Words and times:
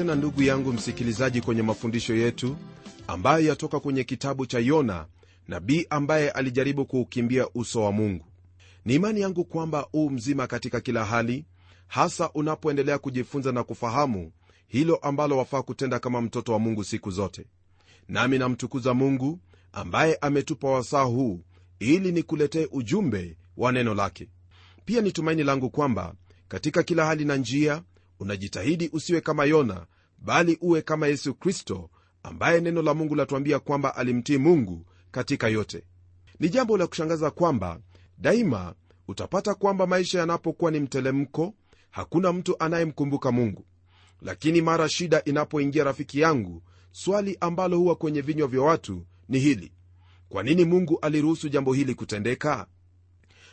tena 0.00 0.14
ndugu 0.14 0.42
yangu 0.42 0.72
msikilizaji 0.72 1.40
kwenye 1.40 1.62
mafundisho 1.62 2.14
yetu 2.14 2.56
ambayo 3.06 3.46
yatoka 3.46 3.80
kwenye 3.80 4.04
kitabu 4.04 4.46
cha 4.46 4.58
yona 4.58 5.06
nabii 5.48 5.86
ambaye 5.90 6.30
alijaribu 6.30 6.86
kuukimbia 6.86 7.48
uso 7.54 7.82
wa 7.82 7.92
mungu. 7.92 8.24
Ni 8.84 8.94
imani 8.94 9.20
yangu 9.20 9.44
kwamba 9.44 9.86
uu 9.94 10.10
mzima 10.10 10.46
katika 10.46 10.80
kila 10.80 11.04
hali 11.04 11.44
hasa 11.86 12.30
unapoendelea 12.32 12.98
kujifunza 12.98 13.52
na 13.52 13.64
kufahamu 13.64 14.32
hilo 14.68 14.96
ambalo 14.96 15.38
wafaa 15.38 15.62
kutenda 15.62 15.98
kama 15.98 16.20
mtoto 16.20 16.52
wa 16.52 16.58
mungu 16.58 16.84
siku 16.84 17.10
zote. 17.10 17.46
Nami 18.08 18.38
namtukuza 18.38 18.94
mungu 18.94 19.38
ambaye 19.72 20.18
ametupa 20.20 20.68
wasaa 20.68 21.02
huu 21.02 21.40
ili 21.78 22.12
nikuletee 22.12 22.68
ujumbe 22.72 23.36
wa 23.56 23.72
neno 23.72 23.94
lake. 23.94 24.28
Pia 24.84 25.00
ni 25.00 25.12
tumaini 25.12 25.42
langu 25.44 25.70
kwamba 25.70 26.14
katika 26.48 26.82
kila 26.82 27.06
hali 27.06 27.24
na 27.24 27.36
njia 27.36 27.82
unajitahidi 28.20 28.90
usiwe 28.92 29.20
kama 29.20 29.44
yona 29.44 29.86
bali 30.18 30.58
uwe 30.60 30.82
kama 30.82 31.06
yesu 31.06 31.34
kristo 31.34 31.90
ambaye 32.22 32.60
neno 32.60 32.82
la 32.82 32.94
mungu 32.94 33.14
latuambia 33.14 33.58
kwamba 33.58 33.96
alimtii 33.96 34.38
mungu 34.38 34.86
katika 35.10 35.48
yote. 35.48 35.84
Ni 36.40 36.48
jambo 36.48 36.76
la 36.76 36.86
kushangaza 36.86 37.30
kwamba 37.30 37.80
daima 38.18 38.74
utapata 39.08 39.54
kwamba 39.54 39.86
maisha 39.86 40.18
yanapokuwa 40.18 40.70
ni 40.70 40.80
mtelemko 40.80 41.54
hakuna 41.90 42.32
mtu 42.32 42.56
anayemkumbuka 42.58 43.32
mungu. 43.32 43.64
Lakini 44.22 44.60
mara 44.62 44.88
shida 44.88 45.24
inapoingia 45.24 45.84
rafiki 45.84 46.20
yangu 46.20 46.62
swali 46.92 47.36
ambalo 47.40 47.78
huwa 47.78 47.96
kwenye 47.96 48.20
vinywa 48.20 48.48
vya 48.48 48.62
watu 48.62 49.06
ni 49.28 49.38
hili. 49.38 49.72
Kwa 50.28 50.42
nini 50.42 50.64
mungu 50.64 50.98
aliruhusu 51.02 51.48
jambo 51.48 51.72
hili 51.72 51.94
kutendeka? 51.94 52.66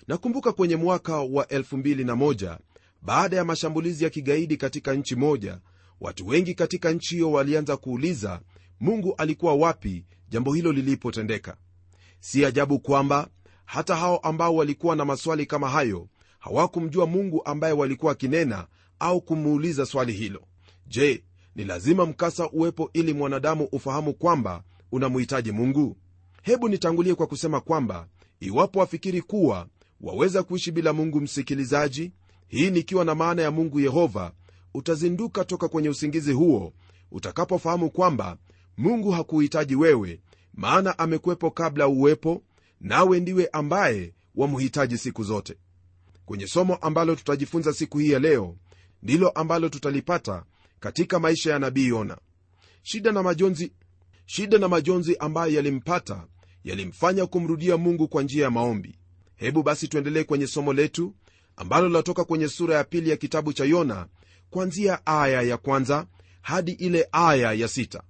Nakumbuka 0.07 0.51
kwenye 0.51 0.75
mwaka 0.75 1.17
wa 1.17 1.45
21 1.45 2.57
baada 3.01 3.37
ya 3.37 3.43
mashambulizi 3.45 4.03
ya 4.03 4.09
kigaidi 4.09 4.57
katika 4.57 4.93
nchi 4.93 5.15
moja 5.15 5.59
watu 6.01 6.27
wengi 6.27 6.53
katika 6.55 6.91
nchi 6.91 7.15
hiyo 7.15 7.31
walianza 7.31 7.77
kuuliza 7.77 8.41
mungu 8.79 9.15
alikuwa 9.17 9.55
wapi? 9.55 10.05
Jambo 10.29 10.53
hilo 10.53 10.71
lilipotendeka. 10.71 11.57
Si 12.19 12.45
ajabu 12.45 12.79
kwamba 12.79 13.27
hata 13.65 13.95
hao 13.95 14.17
ambao 14.17 14.55
walikuwa 14.55 14.95
na 14.95 15.05
maswali 15.05 15.45
kama 15.45 15.69
hayo 15.69 16.07
hawakumjua 16.39 17.05
mungu 17.05 17.45
ambaye 17.45 17.73
walikuwa 17.73 18.11
akinena 18.11 18.67
au 18.99 19.21
kumuuliza 19.21 19.85
swali 19.85 20.13
hilo. 20.13 20.43
Je 20.87 21.23
ni 21.55 21.63
lazima 21.63 22.05
mkasa 22.05 22.49
uwepo 22.49 22.89
ili 22.93 23.13
mwanadamu 23.13 23.63
ufahamu 23.71 24.13
kwamba 24.13 24.63
unamhitaji 24.91 25.51
mungu? 25.51 25.97
Hebu 26.41 26.69
nitangulie 26.69 27.15
kwa 27.15 27.27
kusema 27.27 27.61
kwamba 27.61 28.07
iwapo 28.39 28.79
wafikiri 28.79 29.21
kuwa 29.21 29.67
waweza 30.01 30.43
kuishi 30.43 30.71
bila 30.71 30.93
mungu 30.93 31.21
msikilizaji 31.21 32.11
hii 32.47 32.69
nikiwa 32.71 33.05
na 33.05 33.15
maana 33.15 33.41
ya 33.41 33.51
mungu 33.51 33.79
yehova 33.79 34.31
utazinduka 34.73 35.45
toka 35.45 35.67
kwenye 35.67 35.89
usingizi 35.89 36.33
huo 36.33 36.73
utakapofahamu 37.11 37.89
kwamba 37.89 38.37
mungu 38.77 39.11
hakuhitaji 39.11 39.75
wewe 39.75 40.21
maana 40.53 40.99
amekuwepo 40.99 41.51
kabla 41.51 41.87
uwepo 41.87 42.43
nawe 42.81 43.19
ndiwe 43.19 43.47
ambaye 43.53 44.13
wamhitaji 44.35 44.97
siku 44.97 45.23
zote. 45.23 45.57
Kwenye 46.25 46.47
somo 46.47 46.75
ambalo 46.75 47.15
tutajifunza 47.15 47.73
siku 47.73 47.97
hii 47.97 48.11
ya 48.11 48.19
leo 48.19 48.55
ndilo 49.03 49.29
ambalo 49.29 49.69
tutalipata 49.69 50.43
katika 50.79 51.19
maisha 51.19 51.51
ya 51.51 51.59
nabii 51.59 51.87
yona. 51.87 52.17
Shida 52.83 53.11
na 53.11 53.23
majonzi 53.23 53.71
shida 54.25 54.57
na 54.57 54.67
majonzi 54.67 55.17
ambayo 55.17 55.53
yalimpata 55.53 56.27
yalimfanya 56.63 57.25
kumrudia 57.25 57.77
mungu 57.77 58.07
kwa 58.07 58.23
njia 58.23 58.43
ya 58.43 58.51
maombi. 58.51 58.95
Hebu 59.35 59.63
basi 59.63 59.87
tuendelee 59.87 60.23
kwenye 60.23 60.47
somo 60.47 60.73
letu 60.73 61.15
ambalo 61.57 61.87
linatoka 61.87 62.23
kwenye 62.23 62.47
sura 62.47 62.75
ya 62.75 62.83
pili 62.83 63.09
ya 63.09 63.17
kitabu 63.17 63.53
cha 63.53 63.65
yona 63.65 64.07
kwanzia 64.49 65.05
aya 65.05 65.41
ya 65.41 65.57
kwanza 65.57 66.05
hadi 66.41 66.71
ile 66.71 67.07
aya 67.11 67.53
ya 67.53 67.67
sita. 67.67 68.03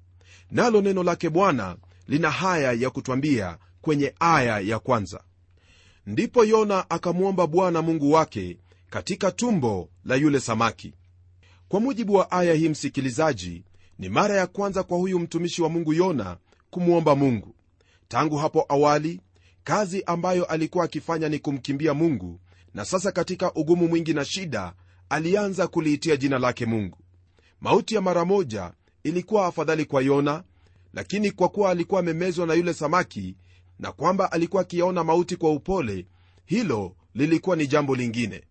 Nalo 0.51 0.81
neno 0.81 1.03
lake 1.03 1.29
bwana 1.29 1.75
lina 2.07 2.31
haya 2.31 2.71
ya 2.73 2.89
kutwambia 2.89 3.57
kwenye 3.81 4.13
aya 4.19 4.59
ya 4.59 4.79
kwanza. 4.79 5.23
Ndipo 6.05 6.45
yona 6.45 6.89
akamwomba 6.89 7.47
bwana 7.47 7.81
mungu 7.81 8.11
wake 8.11 8.57
katika 8.89 9.31
tumbo 9.31 9.89
la 10.05 10.15
yule 10.15 10.39
samaki. 10.39 10.93
Kwa 11.67 11.79
mujibu 11.79 12.13
wa 12.13 12.31
aya 12.31 12.53
hii 12.53 12.69
msikilizaji 12.69 13.63
ni 13.99 14.09
mara 14.09 14.35
ya 14.35 14.47
kwanza 14.47 14.83
kwa 14.83 14.97
huyu 14.97 15.19
mtumishi 15.19 15.61
wa 15.61 15.69
mungu 15.69 15.93
yona 15.93 16.37
kumwomba 16.69 17.15
mungu. 17.15 17.55
Tangu 18.07 18.37
hapo 18.37 18.65
awali 18.69 19.21
kazi 19.63 20.03
ambayo 20.05 20.45
alikuwa 20.45 20.85
akifanya 20.85 21.29
ni 21.29 21.39
kumkimbia 21.39 21.93
mungu 21.93 22.39
na 22.73 22.85
sasa 22.85 23.11
katika 23.11 23.53
ugumu 23.53 23.87
mwingi 23.87 24.13
na 24.13 24.25
shida 24.25 24.73
alianza 25.09 25.67
kuliitia 25.67 26.17
jina 26.17 26.39
lake 26.39 26.65
mungu. 26.65 26.97
Mauti 27.61 27.95
ya 27.95 28.01
mara 28.01 28.25
moja 28.25 28.71
ilikuwa 29.03 29.45
afadhali 29.45 29.85
kwa 29.85 30.01
yona 30.01 30.43
lakini 30.93 31.31
kwa 31.31 31.49
kuwa 31.49 31.69
alikuwa 31.71 31.99
amemezwa 31.99 32.47
na 32.47 32.53
yule 32.53 32.73
samaki 32.73 33.35
na 33.79 33.91
kwamba 33.91 34.31
alikuwa 34.31 34.61
akiyaona 34.61 35.03
mauti 35.03 35.35
kwa 35.35 35.51
upole 35.51 36.05
hilo 36.45 36.95
lilikuwa 37.13 37.55
ni 37.55 37.67
jambo 37.67 37.95
lingine. 37.95 38.43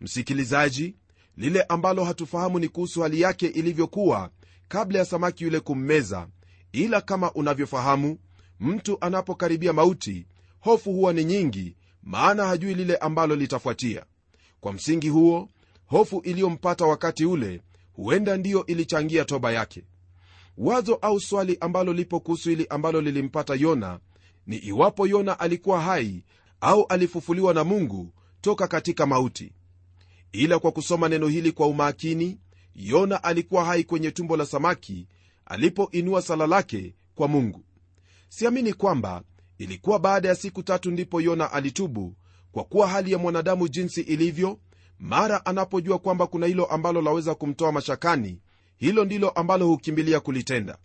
Msikilizaji 0.00 0.94
lile 1.36 1.62
ambalo 1.62 2.04
hatufahamu 2.04 2.58
ni 2.58 2.68
kuhusu 2.68 3.00
hali 3.02 3.20
yake 3.20 3.46
ilivyokuwa 3.46 4.30
kabla 4.68 4.98
ya 4.98 5.04
samaki 5.04 5.44
yule 5.44 5.60
kummeza 5.60 6.28
ila 6.72 7.00
kama 7.00 7.32
unavyofahamu 7.32 8.18
mtu 8.60 8.98
anapokaribia 9.00 9.72
mauti 9.72 10.26
hofu 10.60 10.92
huwa 10.92 11.12
ni 11.12 11.24
nyingi 11.24 11.76
maana 12.08 12.46
hajui 12.46 12.74
lile 12.74 12.96
ambalo 12.96 13.36
litafuatia. 13.36 14.04
Kwa 14.60 14.72
msingi 14.72 15.08
huo 15.08 15.48
hofu 15.86 16.20
iliyompata 16.24 16.84
wakati 16.86 17.24
ule 17.24 17.60
huenda 17.92 18.36
ndiyo 18.36 18.66
ilichangia 18.66 19.24
toba 19.24 19.52
yake. 19.52 19.82
Wazo 20.58 20.94
au 20.94 21.20
swali 21.20 21.56
ambalo 21.60 21.92
lipo 21.92 22.20
kuhusu 22.20 22.48
hili 22.50 22.66
ambalo 22.70 23.00
lilimpata 23.00 23.54
yona 23.54 24.00
ni 24.46 24.56
iwapo 24.56 25.06
yona 25.06 25.40
alikuwa 25.40 25.80
hai 25.80 26.24
au 26.60 26.86
alifufuliwa 26.88 27.54
na 27.54 27.64
mungu 27.64 28.12
toka 28.40 28.68
katika 28.68 29.06
mauti. 29.06 29.52
Ila 30.32 30.58
kwa 30.58 30.72
kusoma 30.72 31.08
neno 31.08 31.28
hili 31.28 31.52
kwa 31.52 31.66
umakini 31.66 32.38
yona 32.74 33.24
alikuwa 33.24 33.64
hai 33.64 33.84
kwenye 33.84 34.10
tumbo 34.10 34.36
la 34.36 34.46
samaki 34.46 35.06
alipoinua 35.46 36.22
sala 36.22 36.46
lake 36.46 36.94
kwa 37.14 37.28
mungu. 37.28 37.64
Siamini 38.28 38.72
kwamba 38.72 39.22
ilikuwa 39.58 39.98
baada 39.98 40.28
ya 40.28 40.34
siku 40.34 40.62
tatu 40.62 40.90
ndipo 40.90 41.20
yona 41.20 41.52
alitubu 41.52 42.14
kwa 42.52 42.64
kuwa 42.64 42.88
hali 42.88 43.12
ya 43.12 43.18
mwanadamu 43.18 43.68
jinsi 43.68 44.00
ilivyo 44.00 44.58
mara 44.98 45.46
anapojua 45.46 45.98
kwamba 45.98 46.26
kuna 46.26 46.46
hilo 46.46 46.64
ambalo 46.64 47.02
laweza 47.02 47.34
kumtoa 47.34 47.72
mashakani 47.72 48.40
hilo 48.76 49.04
ndilo 49.04 49.30
ambalo 49.30 49.66
hukimbilia 49.66 50.20
kulitenda. 50.20 50.78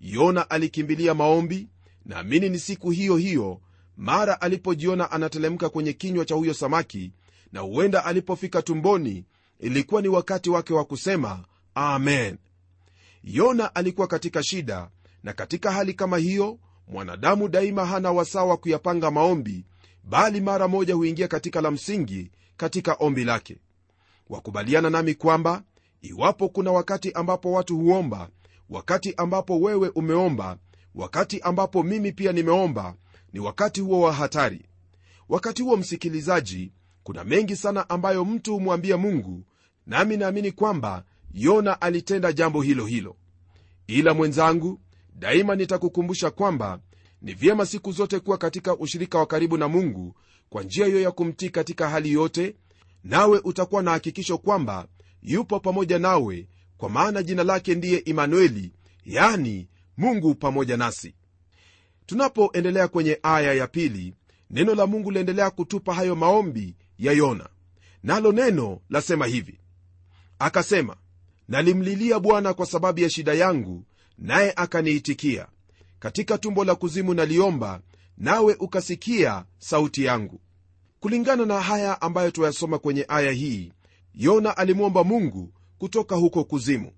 Yona 0.00 0.50
alikimbilia 0.50 1.14
maombi 1.14 1.68
naamini 2.04 2.48
ni 2.48 2.58
siku 2.58 2.90
hiyo 2.90 3.16
hiyo 3.16 3.60
mara 3.96 4.40
alipojiona 4.40 5.10
anatelemka 5.10 5.68
kwenye 5.68 5.92
kinywa 5.92 6.24
cha 6.24 6.34
huyo 6.34 6.54
samaki 6.54 7.12
na 7.52 7.60
huenda 7.60 8.04
alipofika 8.04 8.62
tumboni 8.62 9.24
ilikuwa 9.58 10.02
ni 10.02 10.08
wakati 10.08 10.50
wake 10.50 10.74
wa 10.74 10.84
kusema 10.84 11.44
amen. 11.74 12.38
Yona 13.24 13.74
alikuwa 13.74 14.06
katika 14.06 14.42
shida 14.42 14.90
na 15.22 15.32
katika 15.32 15.72
hali 15.72 15.94
kama 15.94 16.18
hiyo 16.18 16.58
mwanadamu 16.90 17.48
daima 17.48 17.86
hana 17.86 18.12
wasaa 18.12 18.44
wa 18.44 18.56
kuyapanga 18.56 19.10
maombi 19.10 19.64
bali 20.04 20.40
mara 20.40 20.68
moja 20.68 20.94
huingia 20.94 21.28
katika 21.28 21.60
la 21.60 21.70
msingi 21.70 22.30
katika 22.56 22.94
ombi 22.94 23.24
lake. 23.24 23.56
Wakubaliana 24.28 24.90
nami 24.90 25.14
kwamba 25.14 25.62
iwapo 26.02 26.48
kuna 26.48 26.72
wakati 26.72 27.12
ambapo 27.12 27.52
watu 27.52 27.78
huomba 27.78 28.28
wakati 28.70 29.14
ambapo 29.16 29.60
wewe 29.60 29.88
umeomba 29.88 30.58
wakati 30.94 31.40
ambapo 31.40 31.82
mimi 31.82 32.12
pia 32.12 32.32
nimeomba 32.32 32.94
ni 33.32 33.40
wakati 33.40 33.80
huo 33.80 34.00
wa 34.00 34.12
hatari. 34.12 34.66
Wakati 35.28 35.62
huo 35.62 35.76
msikilizaji 35.76 36.72
kuna 37.02 37.24
mengi 37.24 37.56
sana 37.56 37.88
ambayo 37.90 38.24
mtu 38.24 38.54
humwambia 38.54 38.96
mungu 38.96 39.44
nami 39.86 40.16
naamini 40.16 40.52
kwamba 40.52 41.04
yona 41.34 41.80
alitenda 41.80 42.32
jambo 42.32 42.62
hilo 42.62 42.86
hilo. 42.86 43.16
Ila 43.86 44.14
mwenzangu 44.14 44.80
daima 45.14 45.54
nitakukumbusha 45.56 46.30
kwamba 46.30 46.80
ni 47.22 47.34
vyema 47.34 47.66
siku 47.66 47.92
zote 47.92 48.20
kuwa 48.20 48.38
katika 48.38 48.76
ushirika 48.76 49.18
wa 49.18 49.26
karibu 49.26 49.56
na 49.58 49.68
mungu 49.68 50.14
kwa 50.48 50.62
njia 50.62 50.86
hiyo 50.86 51.00
ya 51.00 51.10
kumtii 51.10 51.50
katika 51.50 51.88
hali 51.88 52.12
yote 52.12 52.56
nawe 53.04 53.40
utakuwa 53.44 53.82
na 53.82 53.90
hakikisho 53.90 54.38
kwamba 54.38 54.88
yupo 55.22 55.60
pamoja 55.60 55.98
nawe 55.98 56.48
kwa 56.76 56.90
maana 56.90 57.22
jina 57.22 57.44
lake 57.44 57.74
ndiye 57.74 57.98
imanueli 57.98 58.72
yani 59.04 59.68
mungu 59.96 60.34
pamoja 60.34 60.76
nasi. 60.76 61.14
Tunapoendelea 62.06 62.88
kwenye 62.88 63.18
aya 63.22 63.54
ya 63.54 63.66
pili 63.66 64.14
neno 64.50 64.74
la 64.74 64.86
mungu 64.86 65.10
liendelea 65.10 65.50
kutupa 65.50 65.94
hayo 65.94 66.16
maombi 66.16 66.76
ya 66.98 67.12
yona. 67.12 67.48
Nalo 68.02 68.32
neno 68.32 68.80
lasema 68.90 69.26
hivi. 69.26 69.60
Akasema 70.38 70.96
nalimlilia 71.48 72.18
bwana 72.20 72.54
kwa 72.54 72.66
sababu 72.66 73.00
ya 73.00 73.10
shida 73.10 73.34
yangu 73.34 73.84
naye 74.20 74.52
akaniitikia. 74.56 75.46
Katika 75.98 76.38
tumbo 76.38 76.64
la 76.64 76.74
kuzimu 76.74 77.14
naliomba 77.14 77.80
nawe 78.18 78.56
ukasikia 78.60 79.44
sauti 79.58 80.04
yangu. 80.04 80.40
Kulingana 81.00 81.46
na 81.46 81.60
haya 81.60 82.02
ambayo 82.02 82.30
tuyasoma 82.30 82.78
kwenye 82.78 83.04
aya 83.08 83.32
hii 83.32 83.72
yona 84.14 84.56
alimwomba 84.56 85.04
mungu 85.04 85.52
kutoka 85.78 86.16
huko 86.16 86.44
kuzimu. 86.44 86.92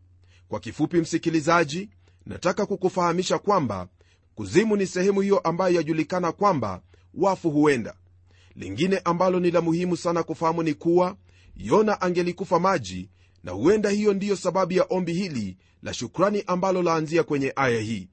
Kwa 0.49 0.61
kifupi 0.61 0.97
msikilizaji 0.97 1.89
nataka 2.27 2.67
kukufahamisha 2.67 3.39
kwamba 3.39 3.89
kuzimu 4.35 4.77
ni 4.77 4.87
sehemu 4.87 5.21
hiyo 5.21 5.39
ambayo 5.39 5.75
yajulikana 5.77 6.33
kwamba 6.33 6.83
wafu 7.15 7.51
huenda. 7.51 7.95
Lingine 8.57 8.99
ambalo 8.99 9.41
ni 9.41 9.51
la 9.51 9.61
muhimu 9.61 9.97
sana 9.97 10.23
kufahamu 10.23 10.63
ni 10.63 10.75
kuwa 10.75 11.17
yona 11.57 12.01
angelikufa 12.01 12.59
maji 12.61 13.09
na 13.45 13.53
huenda 13.53 13.91
hiyo 13.91 14.15
ndiyo 14.15 14.37
sababu 14.37 14.73
ya 14.73 14.85
ombi 14.91 15.13
hili 15.13 15.57
la 15.83 15.95
shukrani 15.95 16.45
ambalo 16.47 16.83
laanzia 16.83 17.23
kwenye 17.23 17.53
aya 17.57 17.81
hii. 17.81 18.09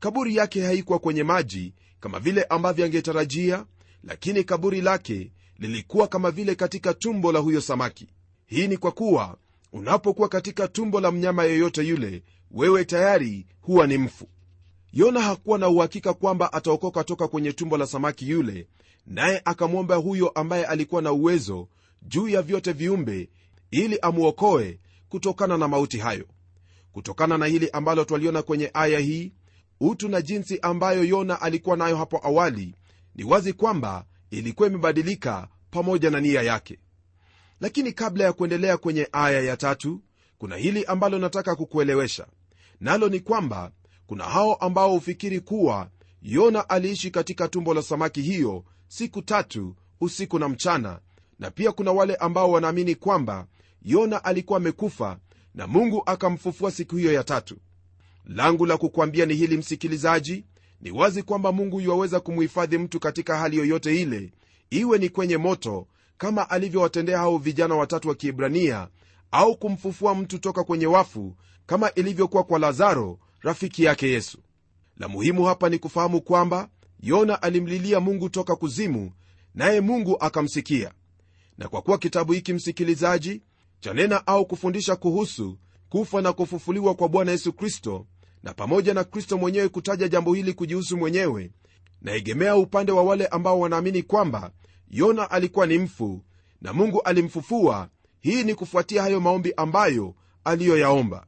Kaburi 0.00 0.36
yake 0.36 0.62
haikuwa 0.62 0.98
kwenye 0.98 1.22
maji 1.22 1.74
kama 2.00 2.20
vile 2.20 2.42
ambavyo 2.42 2.84
angetarajia 2.84 3.64
lakini 4.04 4.44
kaburi 4.44 4.80
lake 4.80 5.30
lilikuwa 5.58 6.08
kama 6.08 6.30
vile 6.30 6.54
katika 6.54 6.94
tumbo 6.94 7.32
la 7.32 7.38
huyo 7.38 7.60
samaki. 7.60 8.08
Hii 8.46 8.68
ni 8.68 8.76
kwa 8.76 8.92
kuwa 8.92 9.36
unapokuwa 9.72 10.28
katika 10.28 10.68
tumbo 10.68 11.00
la 11.00 11.10
mnyama 11.10 11.44
yeyote 11.44 11.82
yule 11.82 12.22
wewe 12.50 12.84
tayari 12.84 13.46
huwa 13.60 13.86
ni 13.86 13.98
mfu. 13.98 14.28
Yona 14.92 15.20
hakuwa 15.20 15.58
na 15.58 15.68
uhakika 15.68 16.14
kwamba 16.14 16.52
ataokoka 16.52 17.04
toka 17.04 17.28
kwenye 17.28 17.52
tumbo 17.52 17.76
la 17.78 17.86
samaki 17.86 18.28
yule 18.30 18.66
naye 19.06 19.42
akamwomba 19.44 19.96
huyo 19.96 20.28
ambaye 20.28 20.64
alikuwa 20.66 21.02
na 21.02 21.12
uwezo 21.12 21.68
juu 22.02 22.28
ya 22.28 22.42
vyote 22.42 22.72
viumbe 22.72 23.28
ili 23.84 23.98
amwokoe 24.02 24.80
kutokana 25.08 25.58
na 25.58 25.68
mauti 25.68 25.98
hayo. 25.98 26.24
Kutokana 26.92 27.38
na 27.38 27.46
hili 27.46 27.70
ambalo 27.70 28.04
twaliona 28.04 28.42
kwenye 28.42 28.70
aya 28.74 28.98
hii 28.98 29.32
utu 29.80 30.08
na 30.08 30.22
jinsi 30.22 30.58
ambayo 30.60 31.04
yona 31.04 31.40
alikuwa 31.40 31.76
nayo 31.76 31.96
hapo 31.96 32.20
awali 32.24 32.74
ni 33.14 33.24
wazi 33.24 33.52
kwamba 33.52 34.04
ilikuwa 34.30 34.68
imebadilika 34.68 35.48
pamoja 35.70 36.10
na 36.10 36.20
nia 36.20 36.42
yake. 36.42 36.78
Lakini 37.60 37.92
kabla 37.92 38.24
ya 38.24 38.32
kuendelea 38.32 38.76
kwenye 38.76 39.08
aya 39.12 39.40
ya 39.40 39.56
tatu 39.56 40.02
kuna 40.38 40.56
hili 40.56 40.84
ambalo 40.84 41.18
nataka 41.18 41.54
kukuelewesha. 41.56 42.26
Nalo 42.80 43.08
ni 43.08 43.20
kwamba 43.20 43.70
kuna 44.06 44.24
hao 44.24 44.54
ambao 44.54 44.90
hufikiri 44.90 45.40
kuwa 45.40 45.90
yona 46.22 46.68
aliishi 46.68 47.10
katika 47.10 47.48
tumbo 47.48 47.74
la 47.74 47.82
samaki 47.82 48.22
hiyo 48.22 48.64
siku 48.88 49.22
tatu 49.22 49.76
usiku 50.00 50.38
na 50.38 50.48
mchana 50.48 51.00
na 51.38 51.50
pia 51.50 51.72
kuna 51.72 51.92
wale 51.92 52.14
ambao 52.16 52.50
wanaamini 52.50 52.94
kwamba 52.94 53.46
yona 53.86 54.24
alikuwa 54.24 54.56
amekufa 54.56 55.18
na 55.54 55.66
mungu 55.66 56.02
akamfufua 56.06 56.70
siku 56.70 56.96
hiyo 56.96 57.12
ya 57.12 57.24
tatu. 57.24 57.56
Langu 58.24 58.66
la 58.66 58.76
kukwambia 58.76 59.26
ni 59.26 59.34
hili 59.34 59.56
msikilizaji 59.56 60.44
ni 60.80 60.90
wazi 60.90 61.22
kwamba 61.22 61.52
mungu 61.52 61.80
yuwaweza 61.80 62.20
kumhifadhi 62.20 62.78
mtu 62.78 63.00
katika 63.00 63.36
hali 63.38 63.56
yoyote 63.56 64.02
ile 64.02 64.32
iwe 64.70 64.98
ni 64.98 65.08
kwenye 65.08 65.36
moto 65.36 65.86
kama 66.18 66.50
alivyowatendea 66.50 67.18
hao 67.18 67.38
vijana 67.38 67.74
watatu 67.74 68.08
wa 68.08 68.14
kiebrania 68.14 68.88
au 69.30 69.56
kumfufua 69.56 70.14
mtu 70.14 70.38
toka 70.38 70.64
kwenye 70.64 70.86
wafu 70.86 71.36
kama 71.66 71.94
ilivyokuwa 71.94 72.44
kwa 72.44 72.58
lazaro 72.58 73.18
rafiki 73.40 73.84
yake 73.84 74.08
yesu. 74.10 74.38
La 74.96 75.08
muhimu 75.08 75.44
hapa 75.44 75.68
ni 75.68 75.78
kufahamu 75.78 76.20
kwamba 76.20 76.68
yona 77.00 77.42
alimlilia 77.42 78.00
mungu 78.00 78.28
toka 78.28 78.56
kuzimu 78.56 79.12
naye 79.54 79.80
mungu 79.80 80.16
akamsikia. 80.20 80.92
Na 81.58 81.68
kwa 81.68 81.82
kuwa 81.82 81.98
kitabu 81.98 82.32
hiki 82.32 82.52
msikilizaji 82.52 83.42
chanena 83.86 84.26
au 84.26 84.46
kufundisha 84.46 84.96
kuhusu 84.96 85.58
kufa 85.88 86.22
na 86.22 86.32
kufufuliwa 86.32 86.94
kwa 86.94 87.08
bwana 87.08 87.30
yesu 87.32 87.52
kristo 87.52 88.06
na 88.42 88.54
pamoja 88.54 88.94
na 88.94 89.04
kristo 89.04 89.38
mwenyewe 89.38 89.68
kutaja 89.68 90.08
jambo 90.08 90.34
hili 90.34 90.52
kujihusu 90.52 90.96
mwenyewe 90.96 91.50
naegemea 92.02 92.56
upande 92.56 92.92
wa 92.92 93.02
wale 93.02 93.26
ambao 93.26 93.60
wanaamini 93.60 94.02
kwamba 94.02 94.50
yona 94.90 95.30
alikuwa 95.30 95.66
ni 95.66 95.78
mfu 95.78 96.22
na 96.60 96.72
mungu 96.72 97.02
alimfufua 97.02 97.88
hii 98.20 98.44
ni 98.44 98.54
kufuatia 98.54 99.02
hayo 99.02 99.20
maombi 99.20 99.52
ambayo 99.56 100.14
aliyoyaomba. 100.44 101.26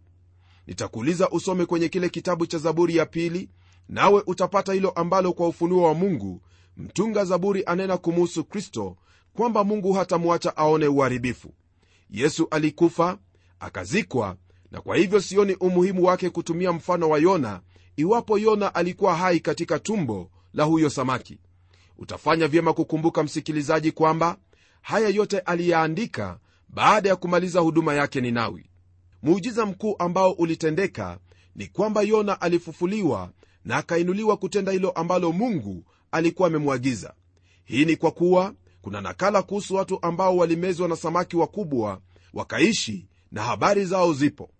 Nitakuuliza 0.66 1.30
usome 1.30 1.66
kwenye 1.66 1.88
kile 1.88 2.08
kitabu 2.08 2.46
cha 2.46 2.58
zaburi 2.58 2.96
ya 2.96 3.06
pili 3.06 3.48
nawe 3.88 4.22
utapata 4.26 4.72
hilo 4.72 4.90
ambalo 4.90 5.32
kwa 5.32 5.48
ufunuo 5.48 5.82
wa 5.82 5.94
mungu 5.94 6.42
mtunga 6.76 7.24
zaburi 7.24 7.62
anena 7.66 7.96
kumuhusu 7.96 8.44
kristo 8.44 8.96
kwamba 9.34 9.64
mungu 9.64 9.92
hatamwacha 9.92 10.56
aone 10.56 10.86
uharibifu 10.86 11.54
yesu 12.10 12.48
alikufa 12.50 13.18
akazikwa 13.60 14.36
na 14.70 14.80
kwa 14.80 14.96
hivyo 14.96 15.20
sioni 15.20 15.54
umuhimu 15.54 16.04
wake 16.04 16.30
kutumia 16.30 16.72
mfano 16.72 17.08
wa 17.08 17.18
yona 17.18 17.60
iwapo 17.96 18.38
yona 18.38 18.74
alikuwa 18.74 19.16
hai 19.16 19.40
katika 19.40 19.78
tumbo 19.78 20.30
la 20.54 20.64
huyo 20.64 20.90
samaki. 20.90 21.38
Utafanya 21.98 22.48
vyema 22.48 22.72
kukumbuka 22.72 23.22
msikilizaji 23.22 23.92
kwamba 23.92 24.36
haya 24.80 25.08
yote 25.08 25.38
aliyaandika 25.38 26.38
baada 26.68 27.08
ya 27.08 27.16
kumaliza 27.16 27.60
huduma 27.60 27.94
yake 27.94 28.20
ninawi. 28.20 28.70
Muujiza 29.22 29.66
mkuu 29.66 29.96
ambao 29.98 30.30
ulitendeka 30.32 31.18
ni 31.56 31.66
kwamba 31.66 32.02
yona 32.02 32.40
alifufuliwa 32.40 33.30
na 33.64 33.76
akainuliwa 33.76 34.36
kutenda 34.36 34.72
hilo 34.72 34.90
ambalo 34.90 35.32
mungu 35.32 35.84
alikuwa 36.10 36.48
amemwagiza. 36.48 37.14
Hii 37.64 37.84
ni 37.84 37.96
kwa 37.96 38.10
kuwa 38.10 38.54
kuna 38.82 39.00
nakala 39.00 39.42
kuhusu 39.42 39.74
watu 39.74 39.98
ambao 40.02 40.36
walimezwa 40.36 40.88
na 40.88 40.96
samaki 40.96 41.36
wakubwa 41.36 42.00
wakaishi 42.32 43.06
na 43.32 43.42
habari 43.42 43.84
zao 43.84 44.12
zipo. 44.12 44.50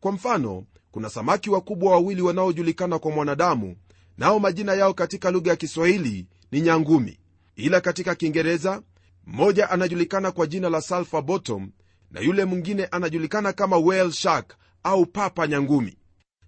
Kwa 0.00 0.12
mfano 0.12 0.64
kuna 0.90 1.10
samaki 1.10 1.50
wakubwa 1.50 1.92
wawili 1.92 2.22
wanaojulikana 2.22 2.98
kwa 2.98 3.10
mwanadamu 3.10 3.76
nao 4.18 4.38
majina 4.38 4.74
yao 4.74 4.94
katika 4.94 5.30
lugha 5.30 5.50
ya 5.50 5.56
kiswahili 5.56 6.26
ni 6.52 6.60
nyangumi. 6.60 7.18
Ila 7.56 7.80
katika 7.80 8.14
kiingereza 8.14 8.82
mmoja 9.26 9.70
anajulikana 9.70 10.30
kwa 10.32 10.46
jina 10.46 10.68
la 10.70 10.80
sulfur 10.80 11.22
bottom 11.22 11.70
na 12.10 12.20
yule 12.20 12.44
mwingine 12.44 12.84
anajulikana 12.84 13.52
kama 13.52 13.76
whale 13.76 14.12
shark 14.12 14.56
au 14.82 15.06
papa 15.06 15.46
nyangumi. 15.46 15.98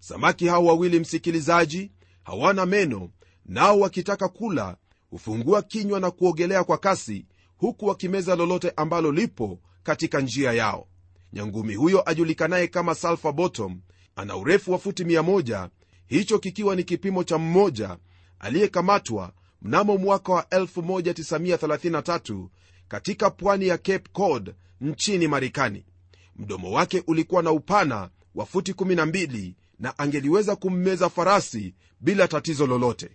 Samaki 0.00 0.46
hao 0.46 0.64
wawili 0.64 1.00
msikilizaji 1.00 1.92
hawana 2.22 2.66
meno 2.66 3.10
nao 3.46 3.80
wakitaka 3.80 4.28
kula 4.28 4.76
hufungua 5.10 5.62
kinywa 5.62 6.00
na 6.00 6.10
kuogelea 6.10 6.64
kwa 6.64 6.78
kasi 6.78 7.26
huku 7.56 7.86
wakimeza 7.86 8.36
lolote 8.36 8.72
ambalo 8.76 9.12
lipo 9.12 9.58
katika 9.82 10.20
njia 10.20 10.52
yao. 10.52 10.88
Nyangumi 11.32 11.74
huyo 11.74 12.10
ajulikanaye 12.10 12.66
kama 12.68 12.94
salfa 12.94 13.32
bottom 13.32 13.80
ana 14.16 14.36
urefu 14.36 14.72
wa 14.72 14.78
futi 14.78 15.04
100 15.04 15.68
hicho 16.06 16.38
kikiwa 16.38 16.76
ni 16.76 16.84
kipimo 16.84 17.24
cha 17.24 17.38
mmoja 17.38 17.98
aliyekamatwa 18.38 19.32
mnamo 19.62 19.98
mwaka 19.98 20.32
wa 20.32 20.42
1933 20.42 22.48
katika 22.88 23.30
pwani 23.30 23.66
ya 23.66 23.78
cape 23.78 24.08
cod 24.12 24.54
nchini 24.80 25.28
marekani. 25.28 25.84
Mdomo 26.36 26.72
wake 26.72 27.02
ulikuwa 27.06 27.42
na 27.42 27.50
upana 27.52 28.10
wa 28.34 28.46
futi 28.46 28.72
12 28.72 29.54
na 29.78 29.98
angeliweza 29.98 30.56
kummeza 30.56 31.08
farasi 31.08 31.74
bila 32.00 32.28
tatizo 32.28 32.66
lolote 32.66 33.10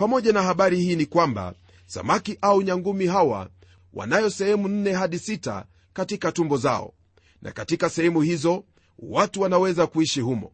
pamoja 0.00 0.32
na 0.32 0.42
habari 0.42 0.80
hii 0.80 0.96
ni 0.96 1.06
kwamba 1.06 1.54
samaki 1.86 2.38
au 2.40 2.62
nyangumi 2.62 3.06
hawa 3.06 3.50
wanayo 3.92 4.30
sehemu 4.30 4.68
nne 4.68 4.92
hadi 4.92 5.18
sita 5.18 5.64
katika 5.92 6.32
tumbo 6.32 6.56
zao. 6.56 6.94
Na 7.42 7.52
katika 7.52 7.90
sehemu 7.90 8.20
hizo 8.20 8.64
watu 8.98 9.40
wanaweza 9.40 9.86
kuishi 9.86 10.20
humo. 10.20 10.52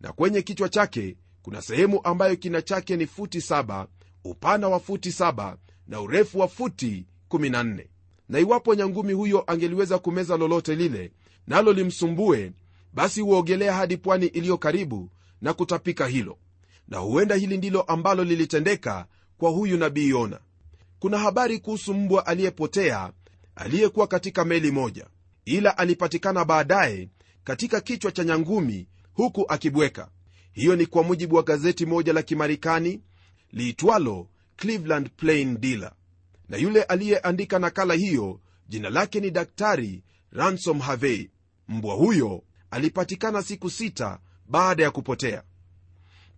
Na 0.00 0.12
kwenye 0.12 0.42
kichwa 0.42 0.68
chake 0.68 1.16
kuna 1.42 1.62
sehemu 1.62 2.00
ambayo 2.04 2.36
kina 2.36 2.62
chake 2.62 2.96
ni 2.96 3.06
futi 3.06 3.38
7 3.38 3.86
upana 4.24 4.68
wa 4.68 4.80
futi 4.80 5.08
7 5.10 5.56
na 5.86 6.00
urefu 6.00 6.38
wa 6.38 6.48
futi 6.48 7.06
14 7.30 7.86
na 8.28 8.38
iwapo 8.38 8.74
nyangumi 8.74 9.12
huyo 9.12 9.44
angeliweza 9.46 9.98
kumeza 9.98 10.36
lolote 10.36 10.74
lile 10.74 11.12
nalo 11.46 11.72
limsumbue 11.72 12.52
basi 12.92 13.20
huogelea 13.20 13.74
hadi 13.74 13.96
pwani 13.96 14.26
iliyo 14.26 14.58
karibu 14.58 15.10
na 15.40 15.52
kutapika 15.54 16.06
hilo 16.06 16.38
na 16.92 16.98
huenda 16.98 17.34
hili 17.34 17.58
ndilo 17.58 17.82
ambalo 17.82 18.24
lilitendeka 18.24 19.06
kwa 19.38 19.50
huyu 19.50 19.76
nabii 19.76 20.08
yona. 20.08 20.40
Kuna 20.98 21.18
habari 21.18 21.58
kuhusu 21.58 21.94
mbwa 21.94 22.26
aliyepotea 22.26 23.12
aliyekuwa 23.56 24.06
katika 24.06 24.44
meli 24.44 24.70
moja 24.70 25.06
ila 25.44 25.78
alipatikana 25.78 26.44
baadaye 26.44 27.08
katika 27.44 27.80
kichwa 27.80 28.12
cha 28.12 28.24
nyangumi 28.24 28.88
huku 29.12 29.44
akibweka. 29.48 30.08
Hiyo 30.52 30.76
ni 30.76 30.86
kwa 30.86 31.02
mujibu 31.02 31.36
wa 31.36 31.42
gazeti 31.42 31.86
moja 31.86 32.12
la 32.12 32.22
kimarekani 32.22 33.00
liitwalo 33.52 34.28
cleveland 34.56 35.10
plain 35.16 35.60
dealer. 35.60 35.92
Na 36.48 36.56
yule 36.56 36.82
aliyeandika 36.82 37.58
nakala 37.58 37.94
hiyo 37.94 38.40
jina 38.68 38.90
lake 38.90 39.20
ni 39.20 39.30
daktari 39.30 40.02
ransom 40.30 40.78
harvey 40.80 41.30
mbwa 41.68 41.94
huyo 41.94 42.42
alipatikana 42.70 43.42
siku 43.42 43.70
sita 43.70 44.18
baada 44.48 44.82
ya 44.82 44.90
kupotea 44.90 45.42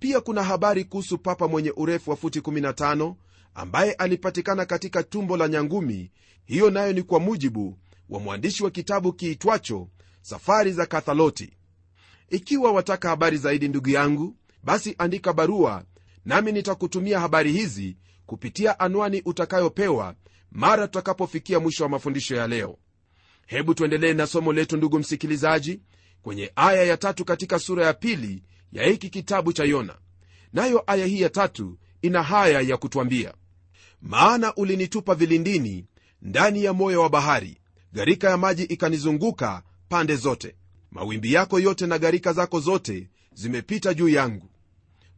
pia 0.05 0.21
kuna 0.21 0.43
habari 0.43 0.85
kuhusu 0.85 1.19
papa 1.19 1.49
mwenye 1.49 1.73
urefu 1.77 2.11
wa 2.11 2.17
futi 2.17 2.41
15 2.41 3.15
ambaye 3.55 3.93
alipatikana 3.93 4.67
katika 4.67 5.03
tumbo 5.03 5.37
la 5.37 5.49
nyangumi. 5.49 6.11
Hiyo 6.45 6.71
nayo 6.71 6.93
ni 6.93 7.03
kwa 7.03 7.21
mujibu 7.21 7.79
wa 8.09 8.21
mwandishi 8.21 8.65
wa 8.65 8.71
kitabu 8.71 9.13
kiitwacho 9.13 9.89
safari 10.23 10.73
za 10.73 10.87
kathaloti. 10.87 11.53
Ikiwa 12.31 12.73
wataka 12.73 13.09
habari 13.09 13.37
zaidi 13.37 13.69
ndugu 13.69 13.89
yangu 13.91 14.37
basi 14.63 14.95
andika 14.99 15.33
barua 15.33 15.85
nami 16.25 16.53
nitakutumia 16.53 17.21
habari 17.21 17.53
hizi 17.53 17.97
kupitia 18.27 18.81
anwani 18.81 19.23
utakayopewa 19.25 20.15
mara 20.53 20.87
tutakapofikia 20.89 21.61
mwisho 21.61 21.83
wa 21.85 21.89
mafundisho 21.91 22.37
ya 22.37 22.47
leo. 22.47 22.79
Hebu 23.47 23.75
tuendelee 23.75 24.13
na 24.13 24.27
somo 24.27 24.53
letu 24.53 24.77
ndugu 24.77 24.99
msikilizaji 24.99 25.81
kwenye 26.23 26.53
aya 26.57 26.83
ya 26.85 26.97
tatu 26.97 27.25
katika 27.25 27.59
sura 27.59 27.87
ya 27.87 27.95
pili 27.95 28.43
ya 28.75 28.85
hiki 28.87 29.11
kitabu 29.11 29.53
cha 29.53 29.65
yona. 29.65 29.95
Nayo 30.53 30.83
aya 30.87 31.07
hii 31.07 31.21
ya 31.21 31.31
tatu 31.31 31.79
ina 32.03 32.23
haya 32.23 32.61
ya 32.61 32.77
kutwambia 32.77 33.35
maana 34.03 34.55
ulinitupa 34.55 35.15
vilindini 35.15 35.85
ndani 36.23 36.65
ya 36.65 36.73
moyo 36.73 37.03
wa 37.03 37.09
bahari 37.11 37.59
gharika 37.93 38.31
ya 38.31 38.37
maji 38.37 38.63
ikanizunguka 38.63 39.63
pande 39.89 40.17
zote. 40.17 40.55
Mawimbi 40.91 41.33
yako 41.33 41.61
yote 41.61 41.87
na 41.87 41.99
gharika 41.99 42.33
zako 42.33 42.61
zote 42.61 43.09
zimepita 43.35 43.95
juu 43.95 44.09
yangu. 44.09 44.49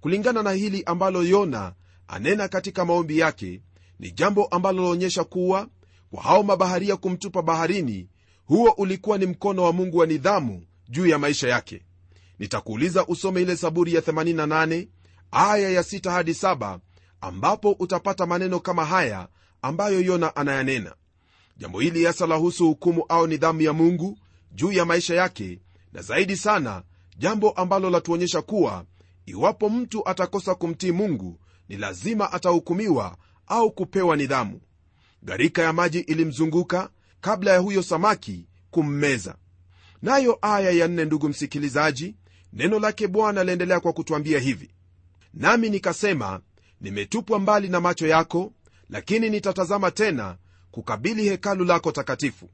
Kulingana 0.01 0.43
na 0.43 0.51
hili 0.53 0.83
ambalo 0.85 1.23
yona 1.23 1.73
anena 2.09 2.49
katika 2.49 2.85
maombi 2.85 3.19
yake 3.19 3.63
ni 3.99 4.11
jambo 4.11 4.45
ambalo 4.47 4.83
laonyesha 4.83 5.25
kuwa 5.25 5.69
kwa 6.11 6.23
hao 6.23 6.43
mabaharia 6.43 6.97
kumtupa 6.97 7.43
baharini 7.43 8.09
huo 8.45 8.71
ulikuwa 8.71 9.19
ni 9.19 9.27
mkono 9.27 9.63
wa 9.63 9.73
mungu 9.73 9.99
wa 9.99 10.07
nidhamu 10.07 10.67
juu 10.89 11.07
ya 11.07 11.19
maisha 11.19 11.49
yake 11.49 11.83
nitakuuliza 12.39 13.07
usome 13.07 13.43
ile 13.43 13.57
saburi 13.57 13.95
ya 13.95 14.01
88 14.01 14.89
aya 15.31 15.71
ya 15.71 15.83
6 15.83 16.11
hadi 16.11 16.33
7 16.33 16.79
ambapo 17.21 17.73
utapata 17.73 18.27
maneno 18.27 18.61
kama 18.61 18.85
haya 18.85 19.29
ambayo 19.63 20.01
yona 20.01 20.37
anayanena. 20.37 20.95
Jambo 21.57 21.81
hili 21.81 22.05
hasa 22.05 22.27
lahusu 22.27 22.67
hukumu 22.67 23.05
au 23.09 23.27
nidhamu 23.27 23.61
ya 23.63 23.73
mungu 23.73 24.19
juu 24.53 24.73
ya 24.73 24.85
maisha 24.85 25.15
yake 25.15 25.61
na 25.93 26.03
zaidi 26.03 26.37
sana 26.37 26.83
jambo 27.19 27.51
ambalo 27.51 27.91
latuonyesha 27.91 28.43
kuwa 28.43 28.85
iwapo 29.27 29.69
mtu 29.69 30.09
atakosa 30.09 30.55
kumtii 30.55 30.93
mungu 30.93 31.41
ni 31.69 31.77
lazima 31.77 32.33
atahukumiwa 32.33 33.17
au 33.47 33.71
kupewa 33.73 34.17
nidhamu. 34.17 34.61
Gharika 35.23 35.63
ya 35.63 35.73
maji 35.73 35.99
ilimzunguka 35.99 36.91
kabla 37.21 37.51
ya 37.53 37.59
huyo 37.59 37.83
samaki 37.83 38.47
kummeza. 38.71 39.37
Nayo 40.03 40.39
aya 40.43 40.71
ya 40.71 40.89
nne 40.89 41.05
ndugu 41.05 41.29
msikilizaji 41.29 42.15
neno 42.57 42.79
lake 42.79 43.09
bwana 43.09 43.45
laendelea 43.45 43.81
kwa 43.81 43.93
kutwambia 43.93 44.39
hivi. 44.39 44.71
Nami 45.35 45.71
nikasema 45.71 46.41
nimetupwa 46.81 47.39
mbali 47.39 47.69
na 47.69 47.81
macho 47.81 48.07
yako 48.07 48.53
lakini 48.91 49.31
nitatazama 49.31 49.91
tena 49.91 50.37
kukabili 50.71 51.29
hekalu 51.29 51.65
lako 51.65 51.93
takatifu. 51.93 52.51